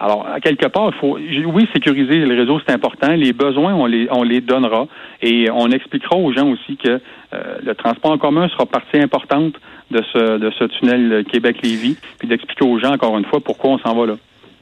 Alors, 0.00 0.26
à 0.28 0.40
quelque 0.40 0.66
part, 0.66 0.90
il 0.94 0.98
faut, 1.00 1.18
oui, 1.52 1.68
sécuriser 1.74 2.18
le 2.18 2.36
réseau, 2.38 2.60
c'est 2.64 2.72
important. 2.72 3.08
Les 3.14 3.32
besoins, 3.32 3.74
on 3.74 3.86
les, 3.86 4.06
on 4.12 4.22
les 4.22 4.40
donnera 4.40 4.86
et 5.22 5.50
on 5.50 5.70
expliquera 5.70 6.16
aux 6.16 6.32
gens 6.32 6.48
aussi 6.48 6.76
que 6.76 6.88
euh, 7.32 7.58
le 7.64 7.74
transport 7.74 8.12
en 8.12 8.18
commun 8.18 8.48
sera 8.48 8.64
partie 8.66 8.98
importante 8.98 9.54
de 9.90 10.00
ce, 10.12 10.38
de 10.38 10.50
ce 10.56 10.64
tunnel 10.64 11.24
Québec-Lévis, 11.30 11.96
puis 12.18 12.28
d'expliquer 12.28 12.64
aux 12.64 12.78
gens, 12.78 12.92
encore 12.92 13.18
une 13.18 13.24
fois, 13.24 13.40
pourquoi 13.40 13.70
on 13.70 13.78
s'en 13.78 13.94
va 13.94 14.06
là. 14.06 14.16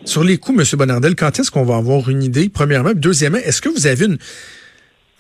Sur 0.05 0.25
les 0.25 0.39
coûts, 0.39 0.53
M. 0.53 0.63
Bonardel, 0.79 1.15
quand 1.17 1.39
est-ce 1.39 1.51
qu'on 1.51 1.65
va 1.65 1.77
avoir 1.77 2.09
une 2.09 2.23
idée, 2.23 2.49
premièrement? 2.49 2.93
Deuxièmement, 2.95 3.39
est-ce 3.39 3.61
que 3.61 3.69
vous 3.69 3.87
avez 3.87 4.07
une, 4.07 4.19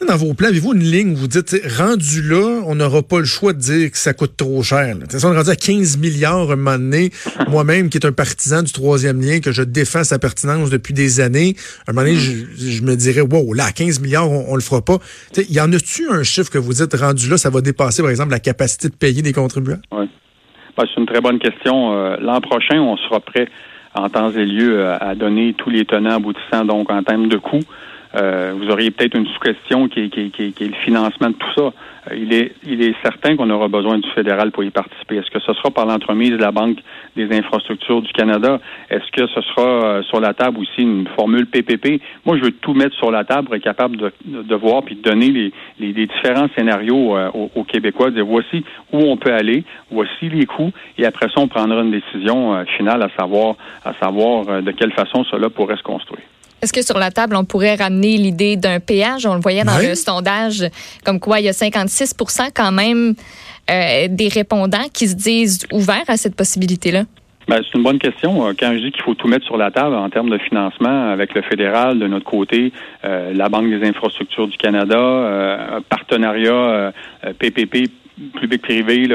dans 0.05 0.17
vos 0.17 0.35
plans, 0.35 0.49
avez-vous 0.49 0.75
une 0.75 0.83
ligne 0.83 1.12
où 1.12 1.17
vous 1.17 1.26
dites, 1.26 1.57
rendu 1.79 2.21
là, 2.21 2.61
on 2.67 2.75
n'aura 2.75 3.03
pas 3.03 3.19
le 3.19 3.25
choix 3.25 3.55
de 3.55 3.59
dire 3.59 3.91
que 3.91 3.97
ça 3.97 4.12
coûte 4.12 4.37
trop 4.37 4.62
cher. 4.62 4.95
On 4.95 5.33
est 5.33 5.37
rendu 5.37 5.50
à 5.50 5.57
15 5.57 5.97
milliards 5.97 6.50
un 6.50 6.57
moment 6.57 6.76
donné. 6.76 7.11
Moi-même, 7.49 7.88
qui 7.88 7.97
est 7.97 8.07
un 8.07 8.12
partisan 8.12 8.62
du 8.62 8.73
troisième 8.73 9.23
lien, 9.23 9.41
que 9.41 9.53
je 9.53 9.62
défends 9.62 10.05
sa 10.05 10.19
pertinence 10.19 10.69
depuis 10.69 10.93
des 10.93 11.21
années, 11.21 11.55
un 11.88 11.93
moment 11.93 12.07
donné, 12.07 12.17
je, 12.19 12.83
me 12.83 12.95
dirais, 12.95 13.23
wow, 13.23 13.55
là, 13.55 13.73
15 13.75 14.00
milliards, 14.00 14.31
on, 14.31 14.55
le 14.55 14.61
fera 14.61 14.83
pas. 14.83 14.99
Il 15.37 15.55
y 15.55 15.61
en 15.61 15.73
a-tu 15.73 16.11
un 16.11 16.23
chiffre 16.23 16.50
que 16.50 16.59
vous 16.59 16.75
dites, 16.75 16.95
rendu 16.95 17.31
là, 17.31 17.38
ça 17.38 17.49
va 17.49 17.62
dépasser, 17.62 18.03
par 18.03 18.11
exemple, 18.11 18.33
la 18.33 18.41
capacité 18.41 18.88
de 18.88 18.95
payer 18.95 19.23
des 19.23 19.33
contribuables? 19.33 19.83
Oui. 19.93 20.11
Ben, 20.76 20.85
c'est 20.93 21.00
une 21.00 21.07
très 21.07 21.23
bonne 21.23 21.38
question. 21.38 21.95
Euh, 21.95 22.17
l'an 22.21 22.43
prochain, 22.43 22.79
on 22.81 22.99
sera 22.99 23.21
prêt 23.21 23.49
en 23.95 24.11
temps 24.11 24.31
et 24.31 24.45
lieu 24.45 24.87
à 24.91 25.15
donner 25.15 25.55
tous 25.57 25.71
les 25.71 25.87
tenants 25.87 26.17
aboutissants, 26.17 26.67
donc 26.67 26.91
en 26.91 27.03
termes 27.03 27.29
de 27.29 27.38
coûts. 27.38 27.65
Euh, 28.17 28.55
vous 28.57 28.71
auriez 28.71 28.91
peut-être 28.91 29.17
une 29.17 29.27
sous-question 29.27 29.89
qui, 29.89 30.09
qui, 30.09 30.31
qui, 30.31 30.53
qui, 30.53 30.65
est 30.65 30.69
le 30.69 30.75
financement 30.85 31.29
de 31.29 31.35
tout 31.35 31.53
ça. 31.55 31.63
Euh, 32.11 32.17
il, 32.17 32.33
est, 32.33 32.53
il 32.65 32.83
est 32.83 32.95
certain 33.03 33.37
qu'on 33.37 33.51
aura 33.51 33.69
besoin 33.69 33.99
du 33.99 34.09
fédéral 34.11 34.53
pour 34.53 34.65
y 34.65 34.71
participer. 34.71 35.17
Est-ce 35.17 35.31
que 35.31 35.41
ce 35.41 35.53
sera 35.53 35.71
par 35.71 35.85
l'entremise 35.85 36.31
de 36.31 36.37
la 36.37 36.51
Banque 36.51 36.79
des 37.15 37.31
infrastructures 37.37 38.01
du 38.01 38.13
Canada? 38.13 38.59
Est-ce 38.89 39.11
que 39.13 39.27
ce 39.27 39.41
sera 39.43 39.67
euh, 39.67 40.03
sur 40.05 40.21
la 40.21 40.33
table 40.33 40.59
aussi 40.61 40.83
une 40.83 41.07
formule 41.09 41.47
PPP? 41.47 42.01
Moi, 42.25 42.39
je 42.39 42.45
veux 42.45 42.53
tout 42.53 42.73
mettre 42.73 42.97
sur 42.97 43.11
la 43.11 43.25
table 43.25 43.55
être 43.55 43.63
capable 43.63 43.97
de, 43.97 44.13
de, 44.25 44.55
voir 44.55 44.83
puis 44.83 44.95
de 44.95 45.03
donner 45.03 45.31
les, 45.31 45.53
les, 45.79 45.93
les 45.93 46.07
différents 46.07 46.49
scénarios 46.57 47.17
aux, 47.35 47.51
aux, 47.55 47.65
Québécois, 47.65 48.11
dire 48.11 48.25
voici 48.25 48.65
où 48.93 48.99
on 48.99 49.17
peut 49.17 49.33
aller, 49.33 49.65
voici 49.91 50.31
les 50.31 50.47
coûts, 50.47 50.73
et 50.97 51.05
après 51.05 51.27
ça, 51.27 51.41
on 51.41 51.49
prendra 51.49 51.83
une 51.83 51.91
décision 51.91 52.65
finale 52.77 53.03
à 53.03 53.11
savoir, 53.19 53.57
à 53.85 53.93
savoir 53.95 54.63
de 54.63 54.71
quelle 54.71 54.93
façon 54.93 55.25
cela 55.25 55.51
pourrait 55.51 55.77
se 55.77 55.83
construire. 55.83 56.23
Est-ce 56.63 56.73
que 56.73 56.83
sur 56.83 56.99
la 56.99 57.11
table, 57.11 57.37
on 57.37 57.45
pourrait 57.45 57.75
ramener 57.75 58.17
l'idée 58.17 58.57
d'un 58.57 58.81
péage? 58.81 59.27
On 59.27 59.35
le 59.35 59.41
voyait 59.41 59.65
dans 59.65 59.79
le 59.79 59.95
sondage, 59.95 60.65
comme 61.05 61.21
quoi 61.21 61.41
il 61.41 61.45
y 61.45 61.49
a 61.49 61.53
56% 61.53 62.51
quand 62.55 62.73
même 62.73 63.15
euh, 63.71 64.07
des 64.09 64.29
répondants 64.29 64.89
qui 64.93 65.09
se 65.09 65.15
disent 65.15 65.67
ouverts 65.73 66.09
à 66.09 66.17
cette 66.17 66.35
possibilité-là. 66.35 67.03
Ben, 67.49 67.61
c'est 67.63 67.77
une 67.77 67.85
bonne 67.85 67.99
question. 67.99 68.47
Euh, 68.47 68.53
quand 68.59 68.73
je 68.73 68.79
dis 68.79 68.91
qu'il 68.91 69.03
faut 69.03 69.15
tout 69.15 69.29
mettre 69.29 69.45
sur 69.45 69.57
la 69.57 69.71
table 69.71 69.95
en 69.95 70.09
termes 70.09 70.31
de 70.31 70.39
financement 70.39 71.11
avec 71.11 71.35
le 71.35 71.43
fédéral, 71.43 71.99
de 71.99 72.07
notre 72.07 72.25
côté, 72.25 72.73
euh, 73.05 73.33
la 73.35 73.49
Banque 73.49 73.69
des 73.69 73.87
infrastructures 73.87 74.49
du 74.49 74.57
Canada, 74.57 74.99
un 74.99 75.83
partenariat 75.83 76.93
PPP 77.39 77.91
public-privé, 78.41 79.09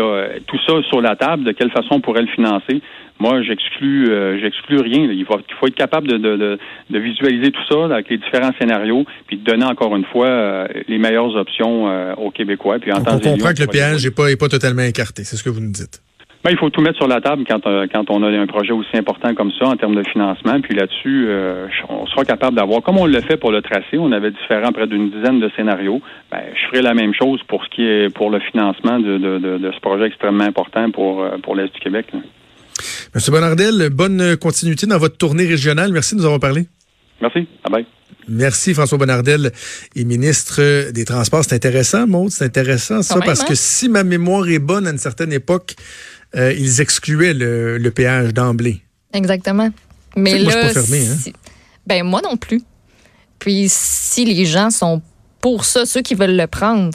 tout 0.47 0.59
ça 0.67 0.81
sur 0.89 1.01
la 1.01 1.15
table, 1.15 1.43
de 1.43 1.51
quelle 1.51 1.71
façon 1.71 1.95
on 1.95 2.01
pourrait 2.01 2.21
le 2.21 2.27
financer? 2.27 2.81
Moi, 3.21 3.43
j'exclus, 3.43 4.09
euh, 4.09 4.39
j'exclus 4.41 4.79
rien. 4.79 5.03
Il 5.11 5.25
faut, 5.25 5.37
il 5.37 5.55
faut 5.59 5.67
être 5.67 5.75
capable 5.75 6.07
de, 6.07 6.17
de, 6.17 6.57
de, 6.89 6.99
visualiser 6.99 7.51
tout 7.51 7.61
ça 7.69 7.85
avec 7.85 8.09
les 8.09 8.17
différents 8.17 8.49
scénarios, 8.59 9.05
puis 9.27 9.37
de 9.37 9.43
donner 9.43 9.65
encore 9.65 9.95
une 9.95 10.05
fois 10.05 10.25
euh, 10.25 10.67
les 10.87 10.97
meilleures 10.97 11.35
options 11.35 11.87
euh, 11.87 12.15
aux 12.15 12.31
Québécois. 12.31 12.79
Puis 12.79 12.91
en 12.91 12.97
on 12.97 13.19
comprend 13.19 13.53
que 13.53 13.61
le 13.61 13.67
piège 13.67 14.03
n'est 14.03 14.11
pas, 14.11 14.31
est 14.31 14.37
pas 14.37 14.49
totalement 14.49 14.81
écarté. 14.81 15.23
C'est 15.23 15.35
ce 15.35 15.43
que 15.43 15.51
vous 15.51 15.61
nous 15.61 15.71
dites. 15.71 16.01
Ben, 16.43 16.49
il 16.49 16.57
faut 16.57 16.71
tout 16.71 16.81
mettre 16.81 16.97
sur 16.97 17.07
la 17.07 17.21
table 17.21 17.43
quand, 17.47 17.61
quand 17.61 18.09
on 18.09 18.23
a 18.23 18.29
un 18.29 18.47
projet 18.47 18.71
aussi 18.71 18.97
important 18.97 19.35
comme 19.35 19.51
ça 19.59 19.65
en 19.65 19.75
termes 19.75 19.95
de 19.95 20.03
financement. 20.03 20.59
Puis 20.61 20.73
là-dessus, 20.73 21.29
on 21.87 22.07
sera 22.07 22.25
capable 22.25 22.55
d'avoir, 22.55 22.81
comme 22.81 22.97
on 22.97 23.05
le 23.05 23.21
fait 23.21 23.37
pour 23.37 23.51
le 23.51 23.61
tracé, 23.61 23.99
on 23.99 24.11
avait 24.11 24.31
différents, 24.31 24.71
près 24.71 24.87
d'une 24.87 25.11
dizaine 25.11 25.39
de 25.39 25.51
scénarios. 25.55 26.01
Ben, 26.31 26.41
je 26.55 26.67
ferai 26.69 26.81
la 26.81 26.95
même 26.95 27.13
chose 27.13 27.39
pour 27.47 27.63
ce 27.63 27.69
qui 27.69 27.83
est 27.83 28.11
pour 28.11 28.31
le 28.31 28.39
financement 28.39 28.99
de, 28.99 29.19
de, 29.19 29.37
de, 29.37 29.71
ce 29.71 29.79
projet 29.81 30.07
extrêmement 30.07 30.45
important 30.45 30.89
pour, 30.89 31.23
pour 31.43 31.55
l'Est 31.55 31.71
du 31.73 31.79
Québec. 31.79 32.07
Monsieur 33.13 33.31
Bonardel, 33.31 33.89
bonne 33.91 34.35
continuité 34.37 34.87
dans 34.87 34.97
votre 34.97 35.17
tournée 35.17 35.45
régionale. 35.45 35.91
Merci 35.91 36.15
de 36.15 36.21
nous 36.21 36.25
avoir 36.25 36.39
parlé. 36.39 36.65
Merci. 37.21 37.47
Bye 37.69 37.85
Merci 38.27 38.73
François 38.73 38.97
Bonardel 38.97 39.51
et 39.95 40.03
ministre 40.05 40.91
des 40.91 41.05
Transports. 41.05 41.43
C'est 41.43 41.55
intéressant, 41.55 42.07
Maud, 42.07 42.29
c'est 42.29 42.45
intéressant 42.45 43.01
ça, 43.01 43.19
parce 43.25 43.43
que 43.43 43.53
hein? 43.53 43.55
si 43.55 43.89
ma 43.89 44.03
mémoire 44.03 44.47
est 44.47 44.59
bonne, 44.59 44.87
à 44.87 44.91
une 44.91 44.97
certaine 44.97 45.33
époque, 45.33 45.75
euh, 46.35 46.53
ils 46.53 46.81
excluaient 46.81 47.33
le, 47.33 47.89
péage 47.89 48.33
d'emblée. 48.33 48.81
Exactement. 49.13 49.69
Mais 50.15 50.37
là, 50.37 50.43
moi, 50.43 50.53
pas 50.53 50.81
fermé, 50.81 51.07
hein? 51.07 51.31
ben 51.87 52.03
moi 52.03 52.21
non 52.23 52.37
plus. 52.37 52.61
Puis 53.39 53.67
si 53.69 54.25
les 54.25 54.45
gens 54.45 54.69
sont 54.69 55.01
pour 55.39 55.65
ça, 55.65 55.85
ceux 55.85 56.01
qui 56.01 56.15
veulent 56.15 56.35
le 56.35 56.47
prendre, 56.47 56.91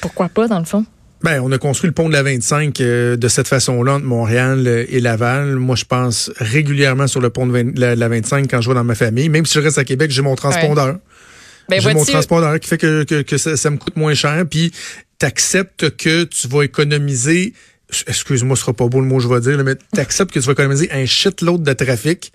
pourquoi 0.00 0.28
pas 0.28 0.48
dans 0.48 0.58
le 0.58 0.64
fond? 0.64 0.84
Ben, 1.22 1.40
on 1.42 1.50
a 1.50 1.58
construit 1.58 1.88
le 1.88 1.94
pont 1.94 2.08
de 2.08 2.12
la 2.12 2.22
25 2.22 2.80
euh, 2.80 3.16
de 3.16 3.28
cette 3.28 3.48
façon-là 3.48 3.94
entre 3.94 4.04
Montréal 4.04 4.64
euh, 4.66 4.84
et 4.88 5.00
Laval. 5.00 5.56
Moi, 5.56 5.74
je 5.74 5.84
pense 5.84 6.30
régulièrement 6.36 7.08
sur 7.08 7.20
le 7.20 7.30
pont 7.30 7.46
de 7.46 7.72
la, 7.74 8.08
25 8.08 8.48
quand 8.48 8.60
je 8.60 8.68
vais 8.68 8.74
dans 8.74 8.84
ma 8.84 8.94
famille. 8.94 9.28
Même 9.28 9.44
si 9.44 9.54
je 9.54 9.60
reste 9.60 9.78
à 9.78 9.84
Québec, 9.84 10.12
j'ai 10.12 10.22
mon 10.22 10.36
transpondeur. 10.36 10.98
Ben, 11.68 11.80
j'ai 11.80 11.92
mon 11.92 12.04
transpondeur 12.04 12.58
qui 12.60 12.68
fait 12.68 12.78
que, 12.78 13.02
que, 13.02 13.36
ça, 13.36 13.70
me 13.70 13.76
coûte 13.76 13.96
moins 13.96 14.14
cher. 14.14 14.44
Puis, 14.48 14.72
t'acceptes 15.18 15.96
que 15.96 16.24
tu 16.24 16.48
vas 16.48 16.62
économiser 16.62 17.52
excuse-moi, 18.06 18.54
ce 18.54 18.62
sera 18.62 18.74
pas 18.74 18.86
beau 18.86 19.00
le 19.00 19.06
mot 19.06 19.16
que 19.16 19.22
je 19.22 19.28
vais 19.28 19.40
dire, 19.40 19.64
mais 19.64 19.74
t'acceptes 19.94 20.30
que 20.30 20.38
tu 20.38 20.46
vas 20.46 20.52
économiser 20.52 20.90
un 20.92 21.06
shitload 21.06 21.62
de 21.62 21.72
trafic 21.72 22.32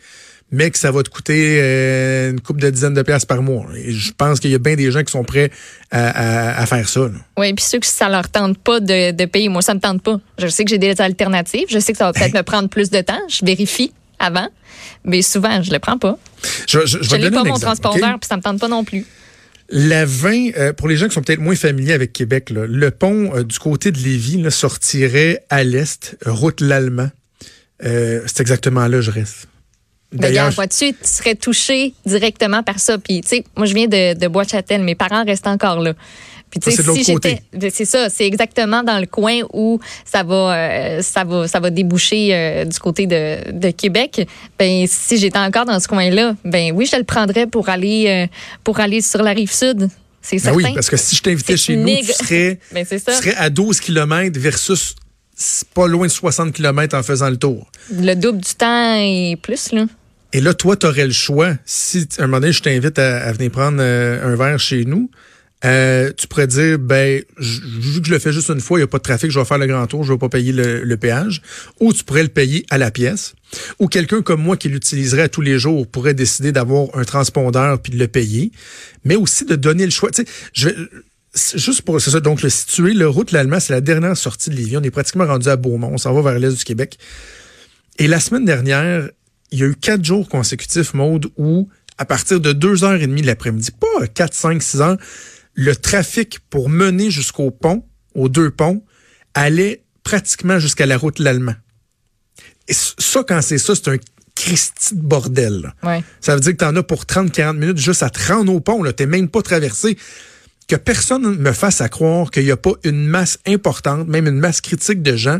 mais 0.54 0.70
que 0.70 0.78
ça 0.78 0.92
va 0.92 1.02
te 1.02 1.10
coûter 1.10 1.60
euh, 1.60 2.30
une 2.30 2.40
coupe 2.40 2.62
de 2.62 2.70
dizaines 2.70 2.94
de 2.94 3.02
pièces 3.02 3.26
par 3.26 3.42
mois. 3.42 3.66
Et 3.76 3.92
je 3.92 4.12
pense 4.14 4.40
qu'il 4.40 4.52
y 4.52 4.56
a 4.56 4.60
bien 4.60 4.76
des 4.76 4.92
gens 4.92 5.04
qui 5.04 5.12
sont 5.12 5.24
prêts 5.24 5.50
à, 5.90 6.64
faire 6.68 6.88
ça. 6.88 7.10
Oui, 7.38 7.54
puis 7.54 7.66
ceux 7.66 7.80
que 7.80 7.88
ça 7.88 8.08
leur 8.08 8.30
tente 8.30 8.60
pas 8.60 8.80
de, 8.80 9.26
payer, 9.26 9.50
moi, 9.50 9.64
ça 9.64 9.74
me 9.74 9.80
tente 9.80 10.04
pas. 10.04 10.20
Je 10.38 10.48
sais 10.48 10.64
que 10.64 10.70
j'ai 10.70 10.78
des 10.78 11.02
alternatives. 11.02 11.66
Je 11.70 11.80
sais 11.80 11.92
que 11.92 11.98
ça 11.98 12.06
va 12.06 12.14
peut-être 12.14 12.36
me 12.36 12.44
prendre 12.44 12.70
plus 12.70 12.92
de 12.92 13.02
temps. 13.02 13.20
Je 13.30 13.44
vérifie 13.44 13.94
avant, 14.20 14.48
mais 15.04 15.24
souvent, 15.24 15.64
je 15.64 15.72
le 15.72 15.80
prends 15.80 15.98
pas. 15.98 16.20
Je, 16.68 16.86
je, 16.86 17.00
je, 17.02 17.30
pas 17.30 17.44
mon 17.44 17.58
transporteur, 17.58 18.20
puis 18.20 18.28
ça 18.28 18.38
me 18.38 18.44
tente 18.44 18.60
pas 18.60 18.68
non 18.68 18.84
plus. 18.84 19.08
La 19.76 20.06
20, 20.06 20.56
euh, 20.56 20.72
pour 20.72 20.88
les 20.88 20.98
gens 20.98 21.08
qui 21.08 21.16
sont 21.16 21.22
peut-être 21.22 21.40
moins 21.40 21.56
familiers 21.56 21.94
avec 21.94 22.14
Québec, 22.14 22.52
le 22.52 22.92
pont 22.92 23.36
euh, 23.36 23.44
du 23.44 23.58
côté 23.58 23.92
de 23.92 23.98
Lévis 23.98 24.46
sortirait 24.52 25.44
à 25.50 25.64
l'est, 25.64 26.16
route 26.28 26.62
l'Allemand. 26.62 27.10
c'est 27.82 28.40
exactement 28.40 28.88
là 28.88 28.98
que 28.98 29.02
je 29.02 29.12
reste. 29.12 29.48
D'ailleurs, 30.12 30.52
vois-tu, 30.52 30.94
tu 30.94 30.98
serais 31.02 31.34
touché 31.34 31.96
directement 32.06 32.62
par 32.62 32.80
ça. 32.80 33.00
Puis, 33.00 33.22
tu 33.22 33.30
sais, 33.30 33.44
moi, 33.58 33.66
je 33.66 33.74
viens 33.74 33.88
de, 33.88 34.14
de 34.14 34.28
Bois-Châtel. 34.28 34.84
Mes 34.84 34.94
parents 34.94 35.26
restent 35.26 35.48
encore 35.48 35.80
là. 35.80 35.96
Sais, 36.62 36.72
si 36.72 37.04
j'étais, 37.04 37.42
c'est 37.72 37.86
ça, 37.86 38.10
c'est 38.10 38.26
exactement 38.26 38.84
dans 38.84 39.00
le 39.00 39.06
coin 39.06 39.40
où 39.54 39.80
ça 40.06 40.24
va, 40.24 40.56
euh, 40.56 41.02
ça 41.02 41.24
va, 41.24 41.48
ça 41.48 41.60
va 41.60 41.70
déboucher 41.70 42.30
euh, 42.32 42.66
du 42.66 42.78
côté 42.80 43.08
de, 43.08 43.52
de, 43.52 43.72
Québec. 43.72 44.28
Ben, 44.60 44.86
si 44.88 45.18
j'étais 45.18 45.40
encore 45.40 45.66
dans 45.66 45.80
ce 45.80 45.88
coin-là, 45.88 46.36
ben 46.46 46.72
oui, 46.74 46.88
je 46.90 46.98
le 46.98 47.04
prendrais 47.04 47.48
pour 47.48 47.70
aller, 47.70 48.06
euh, 48.08 48.28
pour 48.64 48.80
aller 48.80 49.02
sur 49.02 49.24
la 49.24 49.32
rive 49.32 49.52
sud. 49.52 49.90
C'est 50.22 50.42
ben 50.44 50.54
oui, 50.54 50.66
parce 50.74 50.90
que 50.90 50.98
si 50.98 51.16
je 51.16 51.22
t'invitais 51.22 51.58
chez 51.58 51.76
nous, 51.76 51.88
tu 51.88 52.14
serais, 52.14 52.60
ben, 52.72 52.86
tu 52.86 53.00
serais 53.00 53.36
à 53.36 53.50
12 53.50 53.80
km 53.80 54.40
versus 54.40 54.96
pas 55.74 55.88
loin 55.88 56.06
de 56.06 56.12
60 56.12 56.54
km 56.54 56.96
en 56.96 57.04
faisant 57.04 57.30
le 57.30 57.38
tour. 57.38 57.70
Le 57.92 58.14
double 58.14 58.40
du 58.40 58.54
temps 58.54 58.96
et 58.96 59.38
plus, 59.42 59.72
là. 59.72 59.86
Et 60.32 60.42
là, 60.42 60.54
toi, 60.54 60.76
tu 60.76 60.88
aurais 60.88 61.06
le 61.06 61.12
choix. 61.12 61.54
Si 61.66 62.08
un 62.18 62.28
moment 62.28 62.40
donné, 62.40 62.54
je 62.54 62.62
t'invite 62.62 62.98
à, 62.98 63.32
venir 63.34 63.52
prendre 63.52 63.82
un 63.82 64.36
verre 64.36 64.60
chez 64.60 64.84
nous, 64.84 65.12
euh, 65.66 66.12
tu 66.18 66.28
pourrais 66.28 66.48
dire, 66.48 66.78
ben, 66.78 67.24
vu 67.38 68.02
que 68.02 68.08
je 68.08 68.12
le 68.12 68.20
fais 68.20 68.34
juste 68.34 68.50
une 68.50 68.60
fois, 68.60 68.80
il 68.80 68.82
n'y 68.82 68.86
a 68.86 68.88
pas 68.88 68.98
de 68.98 69.04
trafic, 69.04 69.32
je 69.32 69.40
vais 69.40 69.46
faire 69.46 69.58
le 69.58 69.68
grand 69.68 69.88
tour, 69.88 70.04
je 70.04 70.12
vais 70.12 70.20
pas 70.20 70.30
payer 70.30 70.52
le, 70.52 70.98
péage. 70.98 71.42
Ou 71.80 71.94
tu 71.94 72.04
pourrais 72.04 72.24
le 72.24 72.30
payer 72.30 72.66
à 72.70 72.78
la 72.78 72.92
pièce. 72.92 73.34
Ou 73.80 73.88
quelqu'un 73.88 74.22
comme 74.22 74.42
moi 74.42 74.58
qui 74.58 74.68
l'utiliserait 74.68 75.30
tous 75.30 75.42
les 75.42 75.60
jours 75.60 75.88
pourrait 75.88 76.14
décider 76.14 76.52
d'avoir 76.52 76.88
un 76.96 77.04
transpondeur 77.04 77.80
puis 77.82 77.94
de 77.94 77.98
le 77.98 78.08
payer. 78.08 78.52
Mais 79.06 79.16
aussi 79.16 79.46
de 79.46 79.56
donner 79.56 79.86
le 79.86 79.92
choix. 79.92 80.12
Tu 80.12 80.24
sais, 80.24 80.30
je 80.54 80.70
juste 81.56 81.82
pour 81.82 82.00
ça, 82.00 82.20
donc 82.20 82.42
le 82.44 82.50
situer, 82.50 82.94
le 82.94 83.08
route 83.08 83.32
l'Allemand, 83.32 83.60
c'est 83.60 83.74
la 83.74 83.82
dernière 83.82 84.16
sortie 84.16 84.50
de 84.50 84.56
Lévis. 84.56 84.78
On 84.78 84.84
est 84.84 84.92
pratiquement 84.92 85.26
rendu 85.26 85.48
à 85.48 85.56
Beaumont. 85.56 85.92
On 85.94 85.98
s'en 85.98 86.14
va 86.14 86.22
vers 86.22 86.40
l'est 86.40 86.56
du 86.56 86.64
Québec. 86.64 87.00
Et 87.98 88.08
la 88.08 88.20
semaine 88.20 88.46
dernière, 88.46 89.10
il 89.52 89.60
y 89.60 89.64
a 89.64 89.68
eu 89.68 89.76
quatre 89.76 90.04
jours 90.04 90.28
consécutifs, 90.28 90.94
Maude, 90.94 91.28
où 91.38 91.70
à 91.98 92.06
partir 92.06 92.40
de 92.40 92.54
2h30 92.54 93.22
de 93.22 93.26
l'après-midi, 93.26 93.70
pas 93.72 94.08
4, 94.08 94.34
5, 94.34 94.64
6 94.64 94.82
heures, 94.82 94.98
le 95.54 95.76
trafic 95.76 96.40
pour 96.50 96.70
mener 96.70 97.12
jusqu'au 97.12 97.52
pont, 97.52 97.86
aux 98.16 98.30
deux 98.30 98.52
ponts, 98.52 98.84
allait 99.34 99.84
pratiquement 100.04 100.60
jusqu'à 100.60 100.86
la 100.86 100.98
route 100.98 101.20
l'Allemand. 101.20 101.56
Et 102.68 102.74
ça, 102.74 103.24
quand 103.28 103.42
c'est 103.42 103.58
ça, 103.58 103.76
c'est 103.76 103.90
un 103.90 103.98
Christi 104.36 104.96
de 104.96 105.02
bordel. 105.02 105.74
Ça 106.20 106.34
veut 106.34 106.42
dire 106.42 106.54
que 106.54 106.58
tu 106.58 106.66
en 106.66 106.76
as 106.76 106.84
pour 106.84 107.04
30-40 107.04 107.58
minutes 107.58 107.78
juste 107.78 108.04
à 108.04 108.10
te 108.10 108.32
rendre 108.32 108.54
au 108.54 108.60
pont. 108.60 108.84
Tu 108.84 109.04
n'es 109.04 109.06
même 109.06 109.30
pas 109.30 109.42
traversé. 109.42 109.98
Que 110.68 110.76
personne 110.76 111.38
me 111.38 111.52
fasse 111.52 111.82
à 111.82 111.90
croire 111.90 112.32
qu'il 112.32 112.46
n'y 112.46 112.52
a 112.52 112.58
pas 112.58 112.74
une 112.84 113.06
masse 113.06 113.38
importante, 113.46 114.08
même 114.08 114.28
une 114.28 114.40
masse 114.40 114.62
critique 114.62 115.04
de 115.04 115.16
gens 115.16 115.40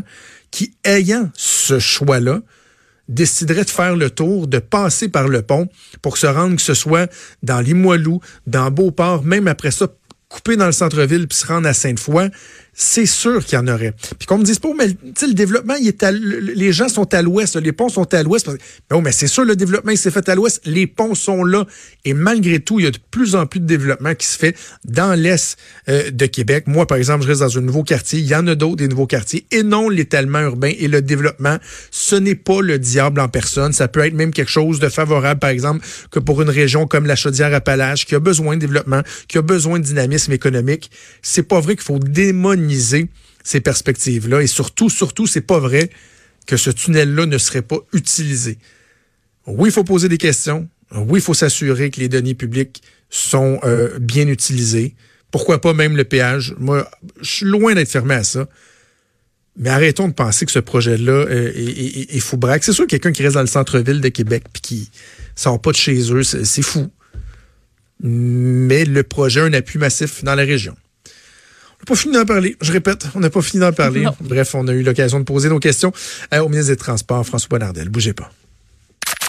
qui, 0.50 0.76
ayant 0.84 1.30
ce 1.34 1.78
choix-là, 1.78 2.40
déciderait 3.08 3.64
de 3.64 3.70
faire 3.70 3.96
le 3.96 4.10
tour, 4.10 4.46
de 4.46 4.58
passer 4.58 5.08
par 5.08 5.28
le 5.28 5.42
pont 5.42 5.68
pour 6.02 6.16
se 6.18 6.26
rendre, 6.26 6.56
que 6.56 6.62
ce 6.62 6.74
soit 6.74 7.10
dans 7.42 7.60
Limoilou, 7.60 8.20
dans 8.46 8.70
Beauport, 8.70 9.24
même 9.24 9.48
après 9.48 9.70
ça, 9.70 9.88
couper 10.34 10.56
dans 10.56 10.66
le 10.66 10.72
centre-ville 10.72 11.28
puis 11.28 11.38
se 11.38 11.46
rendre 11.46 11.68
à 11.68 11.72
Sainte-Foy, 11.72 12.28
c'est 12.74 13.06
sûr 13.06 13.44
qu'il 13.44 13.56
y 13.56 13.60
en 13.60 13.68
aurait. 13.68 13.94
Puis 14.18 14.26
qu'on 14.26 14.38
me 14.38 14.44
dise 14.44 14.58
pas, 14.58 14.68
mais 14.76 14.88
le 14.88 15.34
développement, 15.34 15.74
il 15.80 15.88
est 15.88 16.04
les 16.10 16.72
gens 16.72 16.88
sont 16.88 17.12
à 17.14 17.22
l'ouest, 17.22 17.56
les 17.56 17.72
ponts 17.72 17.88
sont 17.88 18.12
à 18.12 18.22
l'ouest. 18.22 18.48
Mais, 18.90 19.00
mais 19.00 19.12
c'est 19.12 19.26
sûr, 19.26 19.44
le 19.44 19.56
développement, 19.56 19.92
il 19.92 19.98
s'est 19.98 20.10
fait 20.10 20.28
à 20.28 20.34
l'ouest, 20.34 20.60
les 20.64 20.86
ponts 20.86 21.14
sont 21.14 21.44
là. 21.44 21.66
Et 22.04 22.14
malgré 22.14 22.60
tout, 22.60 22.80
il 22.80 22.84
y 22.84 22.88
a 22.88 22.90
de 22.90 22.98
plus 23.10 23.36
en 23.36 23.46
plus 23.46 23.60
de 23.60 23.66
développement 23.66 24.14
qui 24.14 24.26
se 24.26 24.38
fait 24.38 24.56
dans 24.84 25.18
l'est 25.18 25.56
euh, 25.88 26.10
de 26.10 26.26
Québec. 26.26 26.64
Moi, 26.66 26.86
par 26.86 26.98
exemple, 26.98 27.22
je 27.22 27.28
reste 27.28 27.40
dans 27.40 27.58
un 27.58 27.60
nouveau 27.60 27.84
quartier. 27.84 28.18
Il 28.18 28.26
y 28.26 28.34
en 28.34 28.46
a 28.46 28.54
d'autres, 28.54 28.76
des 28.76 28.88
nouveaux 28.88 29.06
quartiers. 29.06 29.46
Et 29.50 29.62
non, 29.62 29.88
l'étalement 29.88 30.40
urbain 30.40 30.72
et 30.76 30.88
le 30.88 31.00
développement, 31.00 31.58
ce 31.90 32.16
n'est 32.16 32.34
pas 32.34 32.60
le 32.60 32.78
diable 32.78 33.20
en 33.20 33.28
personne. 33.28 33.72
Ça 33.72 33.88
peut 33.88 34.04
être 34.04 34.14
même 34.14 34.32
quelque 34.32 34.50
chose 34.50 34.80
de 34.80 34.88
favorable, 34.88 35.40
par 35.40 35.50
exemple, 35.50 35.86
que 36.10 36.18
pour 36.18 36.42
une 36.42 36.50
région 36.50 36.86
comme 36.86 37.06
la 37.06 37.16
Chaudière-Appalaches, 37.16 38.06
qui 38.06 38.14
a 38.14 38.20
besoin 38.20 38.56
de 38.56 38.60
développement, 38.60 39.02
qui 39.28 39.38
a 39.38 39.42
besoin 39.42 39.78
de 39.78 39.84
dynamisme 39.84 40.32
économique. 40.32 40.90
C'est 41.22 41.42
pas 41.42 41.60
vrai 41.60 41.76
qu'il 41.76 41.84
faut 41.84 41.98
ces 43.42 43.60
perspectives-là. 43.60 44.42
Et 44.42 44.46
surtout, 44.46 44.90
surtout, 44.90 45.26
c'est 45.26 45.40
pas 45.40 45.58
vrai 45.58 45.90
que 46.46 46.56
ce 46.56 46.70
tunnel-là 46.70 47.26
ne 47.26 47.38
serait 47.38 47.62
pas 47.62 47.78
utilisé. 47.92 48.58
Oui, 49.46 49.68
il 49.68 49.72
faut 49.72 49.84
poser 49.84 50.08
des 50.08 50.18
questions. 50.18 50.68
Oui, 50.92 51.20
il 51.20 51.22
faut 51.22 51.34
s'assurer 51.34 51.90
que 51.90 52.00
les 52.00 52.08
données 52.08 52.34
publiques 52.34 52.82
sont 53.10 53.58
euh, 53.64 53.98
bien 53.98 54.28
utilisées. 54.28 54.94
Pourquoi 55.30 55.60
pas 55.60 55.74
même 55.74 55.96
le 55.96 56.04
péage? 56.04 56.54
Moi, 56.58 56.88
je 57.20 57.30
suis 57.30 57.46
loin 57.46 57.74
d'être 57.74 57.90
fermé 57.90 58.14
à 58.14 58.24
ça. 58.24 58.48
Mais 59.56 59.70
arrêtons 59.70 60.08
de 60.08 60.12
penser 60.12 60.46
que 60.46 60.52
ce 60.52 60.58
projet-là 60.58 61.12
euh, 61.12 61.52
est, 61.54 62.18
fou 62.20 62.36
braque. 62.36 62.64
C'est 62.64 62.72
sûr, 62.72 62.86
quelqu'un 62.86 63.12
qui 63.12 63.22
reste 63.22 63.34
dans 63.34 63.40
le 63.40 63.46
centre-ville 63.46 64.00
de 64.00 64.08
Québec 64.08 64.44
puis 64.52 64.62
qui 64.62 64.90
sort 65.36 65.60
pas 65.60 65.70
de 65.70 65.76
chez 65.76 66.12
eux, 66.12 66.22
c'est 66.24 66.62
fou. 66.62 66.90
Mais 68.00 68.84
le 68.84 69.02
projet 69.04 69.40
a 69.40 69.44
un 69.44 69.52
appui 69.52 69.78
massif 69.78 70.24
dans 70.24 70.34
la 70.34 70.42
région. 70.42 70.76
On 71.86 71.92
n'a 71.92 71.96
pas 71.96 71.96
fini 71.96 72.14
d'en 72.14 72.24
parler. 72.24 72.56
Je 72.62 72.72
répète, 72.72 73.06
on 73.14 73.20
n'a 73.20 73.30
pas 73.30 73.42
fini 73.42 73.60
d'en 73.60 73.72
parler. 73.72 74.06
Bref, 74.20 74.54
on 74.54 74.66
a 74.68 74.72
eu 74.72 74.82
l'occasion 74.82 75.18
de 75.18 75.24
poser 75.24 75.48
nos 75.48 75.58
questions 75.58 75.92
euh, 76.32 76.40
au 76.40 76.48
ministre 76.48 76.72
des 76.72 76.76
Transports, 76.76 77.26
François 77.26 77.48
Bonnardel. 77.50 77.88
Bougez 77.90 78.14
pas. 78.14 78.30